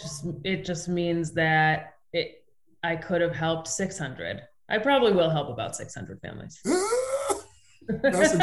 Just 0.00 0.26
it 0.42 0.64
just 0.64 0.88
means 0.88 1.32
that 1.34 1.94
it 2.12 2.44
I 2.82 2.96
could 2.96 3.20
have 3.20 3.36
helped 3.36 3.68
600. 3.68 4.42
I 4.68 4.78
probably 4.78 5.12
will 5.12 5.30
help 5.30 5.48
about 5.48 5.76
600 5.76 6.20
families. 6.20 6.60
That's 7.88 8.34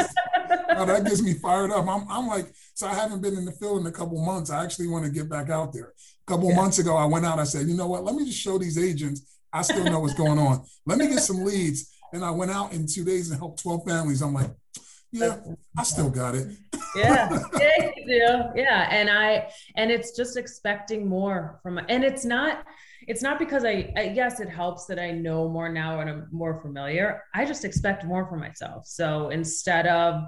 oh, 0.76 0.86
that 0.86 1.04
gets 1.04 1.22
me 1.22 1.34
fired 1.34 1.70
up. 1.70 1.86
I'm, 1.88 2.06
I'm 2.08 2.26
like, 2.26 2.46
so 2.74 2.86
I 2.86 2.94
haven't 2.94 3.22
been 3.22 3.36
in 3.36 3.44
the 3.44 3.52
field 3.52 3.80
in 3.80 3.86
a 3.86 3.92
couple 3.92 4.24
months. 4.24 4.50
I 4.50 4.64
actually 4.64 4.88
want 4.88 5.04
to 5.04 5.10
get 5.10 5.28
back 5.28 5.50
out 5.50 5.72
there. 5.72 5.92
A 6.26 6.26
couple 6.26 6.50
yeah. 6.50 6.56
months 6.56 6.78
ago, 6.78 6.96
I 6.96 7.04
went 7.04 7.26
out. 7.26 7.38
I 7.38 7.44
said, 7.44 7.66
you 7.66 7.76
know 7.76 7.86
what? 7.86 8.04
Let 8.04 8.14
me 8.14 8.24
just 8.24 8.38
show 8.38 8.58
these 8.58 8.78
agents. 8.78 9.38
I 9.52 9.62
still 9.62 9.84
know 9.84 10.00
what's 10.00 10.14
going 10.14 10.38
on. 10.38 10.64
Let 10.86 10.98
me 10.98 11.08
get 11.08 11.20
some 11.20 11.44
leads. 11.44 11.92
And 12.12 12.24
I 12.24 12.30
went 12.30 12.50
out 12.50 12.72
in 12.72 12.86
two 12.86 13.04
days 13.04 13.30
and 13.30 13.38
helped 13.38 13.62
12 13.62 13.84
families. 13.86 14.22
I'm 14.22 14.34
like, 14.34 14.50
yeah, 15.12 15.38
I 15.76 15.82
still 15.82 16.10
got 16.10 16.34
it. 16.34 16.48
Yeah, 16.94 17.38
yeah, 17.58 17.90
you 17.96 18.06
do. 18.06 18.60
Yeah, 18.60 18.88
and 18.90 19.10
I 19.10 19.50
and 19.76 19.90
it's 19.90 20.16
just 20.16 20.36
expecting 20.36 21.08
more 21.08 21.60
from, 21.62 21.78
and 21.88 22.04
it's 22.04 22.24
not 22.24 22.64
it's 23.06 23.22
not 23.22 23.38
because 23.38 23.64
I, 23.64 23.92
I, 23.96 24.12
yes 24.14 24.40
it 24.40 24.48
helps 24.48 24.86
that 24.86 24.98
i 24.98 25.10
know 25.10 25.48
more 25.48 25.68
now 25.68 26.00
and 26.00 26.10
i'm 26.10 26.28
more 26.30 26.60
familiar. 26.60 27.24
I 27.34 27.44
just 27.44 27.64
expect 27.64 28.04
more 28.04 28.26
for 28.28 28.36
myself. 28.36 28.86
So 28.86 29.30
instead 29.30 29.86
of 29.86 30.22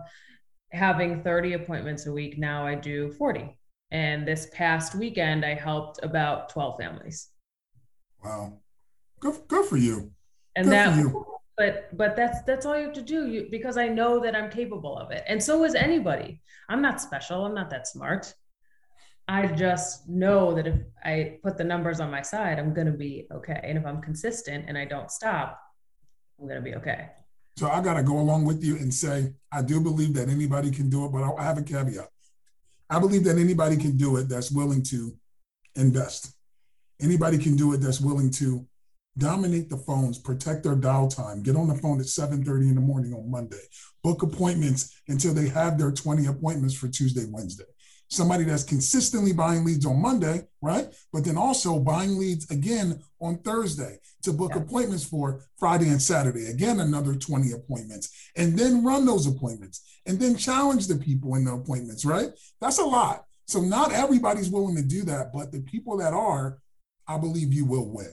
having 0.73 1.23
30 1.23 1.53
appointments 1.55 2.07
a 2.07 2.13
week 2.13 2.39
now 2.39 2.67
i 2.67 2.75
do 2.75 3.13
40 3.13 3.59
and 3.91 4.27
this 4.27 4.49
past 4.55 4.95
weekend 4.95 5.45
i 5.45 5.55
helped 5.55 6.01
about 6.03 6.49
12 6.49 6.79
families. 6.79 7.29
Wow. 8.25 8.61
Good, 9.21 9.37
good 9.49 9.67
for 9.67 9.77
you. 9.77 10.13
And 10.57 10.67
good 10.67 10.73
that 10.73 11.32
but 11.57 11.97
but 11.97 12.17
that's 12.17 12.43
that's 12.43 12.65
all 12.67 12.77
you 12.77 12.85
have 12.85 12.93
to 12.93 13.03
do 13.03 13.29
you 13.29 13.47
because 13.51 13.77
i 13.77 13.89
know 13.89 14.19
that 14.19 14.35
i'm 14.35 14.51
capable 14.51 14.97
of 14.97 15.11
it 15.11 15.23
and 15.27 15.43
so 15.43 15.65
is 15.65 15.75
anybody 15.75 16.41
i'm 16.69 16.83
not 16.83 17.01
special 17.01 17.45
i'm 17.45 17.55
not 17.55 17.71
that 17.71 17.87
smart 17.87 18.35
I 19.29 19.47
just 19.47 20.09
know 20.09 20.53
that 20.55 20.67
if 20.67 20.81
I 21.05 21.39
put 21.43 21.57
the 21.57 21.65
numbers 21.65 22.01
on 22.01 22.11
my 22.11 22.23
side, 22.23 22.59
I'm 22.59 22.75
going 22.75 22.89
to 22.89 22.93
be 22.93 23.27
okay. 23.33 23.61
And 23.63 23.79
if 23.79 23.87
I'm 23.87 24.03
consistent 24.03 24.65
and 24.69 24.77
I 24.77 24.85
don't 24.85 25.11
stop, 25.11 25.61
I'm 26.41 26.49
going 26.49 26.63
to 26.63 26.63
be 26.63 26.75
okay. 26.77 27.09
So 27.57 27.69
I 27.69 27.81
got 27.81 27.95
to 27.95 28.03
go 28.03 28.19
along 28.19 28.45
with 28.45 28.65
you 28.65 28.77
and 28.77 28.93
say, 28.93 29.33
I 29.53 29.63
do 29.63 29.81
believe 29.81 30.15
that 30.15 30.29
anybody 30.29 30.71
can 30.71 30.91
do 30.91 31.05
it, 31.05 31.13
but 31.13 31.23
I 31.23 31.45
have 31.45 31.59
a 31.59 31.63
caveat. 31.63 32.09
I 32.91 32.99
believe 32.99 33.25
that 33.25 33.39
anybody 33.39 33.77
can 33.77 33.97
do 33.97 34.17
it 34.17 34.29
that's 34.29 34.51
willing 34.51 34.83
to 34.85 35.15
invest. 35.77 36.35
Anybody 37.01 37.39
can 37.39 37.57
do 37.57 37.73
it 37.75 37.79
that's 37.79 38.01
willing 38.01 38.31
to 38.33 38.67
dominate 39.19 39.69
the 39.69 39.77
phones, 39.77 40.19
protect 40.19 40.63
their 40.63 40.75
dial 40.75 41.09
time, 41.09 41.43
get 41.43 41.57
on 41.57 41.69
the 41.69 41.75
phone 41.75 42.01
at 42.01 42.07
7:30 42.07 42.69
in 42.69 42.75
the 42.75 42.81
morning 42.81 43.13
on 43.13 43.31
Monday, 43.31 43.63
book 44.03 44.23
appointments 44.23 44.95
until 45.09 45.35
they 45.35 45.49
have 45.49 45.79
their 45.79 45.93
20 45.93 46.27
appointments 46.27 46.75
for 46.75 46.89
Tuesday, 46.89 47.27
Wednesday 47.29 47.65
somebody 48.13 48.45
that's 48.45 48.63
consistently 48.63 49.33
buying 49.33 49.65
leads 49.65 49.87
on 49.87 50.01
Monday, 50.01 50.43
right? 50.61 50.95
But 51.13 51.25
then 51.25 51.39
also 51.39 51.79
buying 51.79 52.19
leads 52.19 52.51
again 52.51 53.03
on 53.21 53.39
Thursday 53.39 54.01
to 54.23 54.33
book 54.33 54.53
yeah. 54.55 54.61
appointments 54.61 55.05
for 55.05 55.47
Friday 55.59 55.89
and 55.89 56.01
Saturday. 56.01 56.47
Again, 56.47 56.81
another 56.81 57.15
20 57.15 57.53
appointments, 57.53 58.31
and 58.37 58.59
then 58.59 58.85
run 58.85 59.07
those 59.07 59.27
appointments 59.27 59.83
and 60.07 60.21
then 60.21 60.37
challenge 60.37 60.89
the 60.89 60.97
people 60.97 61.37
in 61.37 61.45
the 61.45 61.55
appointments, 61.55 62.05
right? 62.05 62.31
That's 62.61 62.79
a 62.79 62.85
lot. 62.85 63.25
So 63.47 63.61
not 63.61 63.93
everybody's 63.93 64.51
willing 64.51 64.77
to 64.77 64.83
do 64.83 65.05
that, 65.05 65.33
but 65.33 65.51
the 65.51 65.61
people 65.61 65.97
that 65.99 66.13
are, 66.13 66.59
I 67.09 67.17
believe 67.17 67.53
you 67.53 67.65
will 67.65 67.89
win. 67.89 68.13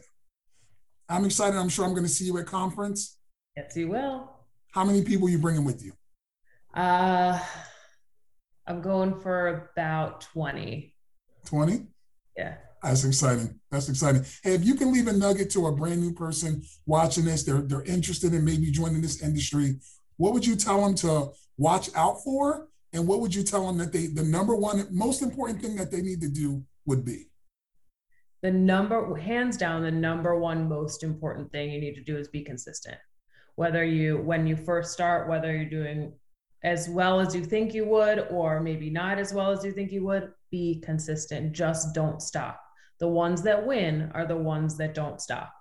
I'm 1.10 1.26
excited. 1.26 1.58
I'm 1.58 1.70
sure 1.70 1.86
I'm 1.86 1.94
going 1.94 2.06
to 2.06 2.10
see 2.10 2.26
you 2.26 2.38
at 2.38 2.46
conference. 2.46 3.18
Yes, 3.58 3.76
you 3.76 3.90
will. 3.90 4.30
How 4.72 4.84
many 4.84 5.04
people 5.04 5.28
are 5.28 5.32
you 5.32 5.40
bringing 5.40 5.66
with 5.66 5.84
you? 5.84 5.94
Uh, 6.74 7.40
I'm 8.68 8.82
going 8.82 9.20
for 9.20 9.72
about 9.74 10.22
20. 10.22 10.94
20? 11.46 11.88
Yeah. 12.38 12.56
That's 12.84 13.04
exciting. 13.04 13.60
That's 13.72 13.90
exciting. 13.90 14.24
Hey, 14.44 14.54
if 14.54 14.64
you 14.64 14.76
can 14.76 14.94
leave 14.94 15.08
a 15.08 15.14
nugget 15.14 15.50
to 15.52 15.68
a 15.68 15.72
brand 15.72 16.00
new 16.00 16.14
person 16.14 16.64
watching 16.86 17.26
this, 17.26 17.44
they're 17.44 17.62
they're 17.62 17.84
interested 17.84 18.34
in 18.34 18.46
maybe 18.46 18.72
joining 18.72 19.02
this 19.02 19.22
industry. 19.22 19.76
What 20.16 20.34
would 20.34 20.46
you 20.46 20.56
tell 20.56 20.82
them 20.86 20.96
to 20.96 21.32
watch 21.58 21.90
out 21.96 22.24
for? 22.24 22.70
And 22.94 23.06
what 23.06 23.20
would 23.20 23.36
you 23.36 23.44
tell 23.44 23.68
them 23.68 23.78
that 23.80 23.92
they 23.92 24.08
the 24.08 24.24
number 24.24 24.56
one 24.56 24.88
most 24.92 25.22
important 25.22 25.62
thing 25.62 25.76
that 25.76 25.92
they 25.92 26.02
need 26.02 26.22
to 26.22 26.30
do 26.30 26.64
would 26.86 27.04
be? 27.04 27.26
The 28.42 28.52
number 28.52 29.16
hands 29.16 29.58
down, 29.58 29.84
the 29.84 29.92
number 29.92 30.40
one 30.40 30.70
most 30.70 31.04
important 31.04 31.52
thing 31.52 31.72
you 31.72 31.82
need 31.82 31.96
to 31.96 32.04
do 32.04 32.18
is 32.18 32.28
be 32.30 32.44
consistent. 32.44 32.98
Whether 33.56 33.84
you 33.84 34.18
when 34.18 34.48
you 34.48 34.56
first 34.56 34.94
start, 34.94 35.28
whether 35.28 35.56
you're 35.56 35.70
doing 35.70 36.14
as 36.64 36.90
well 36.90 37.20
as 37.20 37.36
you 37.36 37.44
think 37.44 37.74
you 37.74 37.86
would, 37.86 38.28
or 38.30 38.60
maybe 38.60 38.90
not 38.90 39.18
as 39.18 39.34
well 39.34 39.52
as 39.52 39.64
you 39.64 39.72
think 39.72 39.92
you 39.92 40.06
would, 40.06 40.32
be 40.52 40.82
consistent. 40.84 41.54
Just 41.54 41.94
don't 41.94 42.22
stop. 42.22 42.62
The 43.00 43.08
ones 43.08 43.42
that 43.44 43.66
win 43.66 44.12
are 44.14 44.26
the 44.26 44.36
ones 44.36 44.78
that 44.78 44.94
don't 44.94 45.22
stop. 45.22 45.54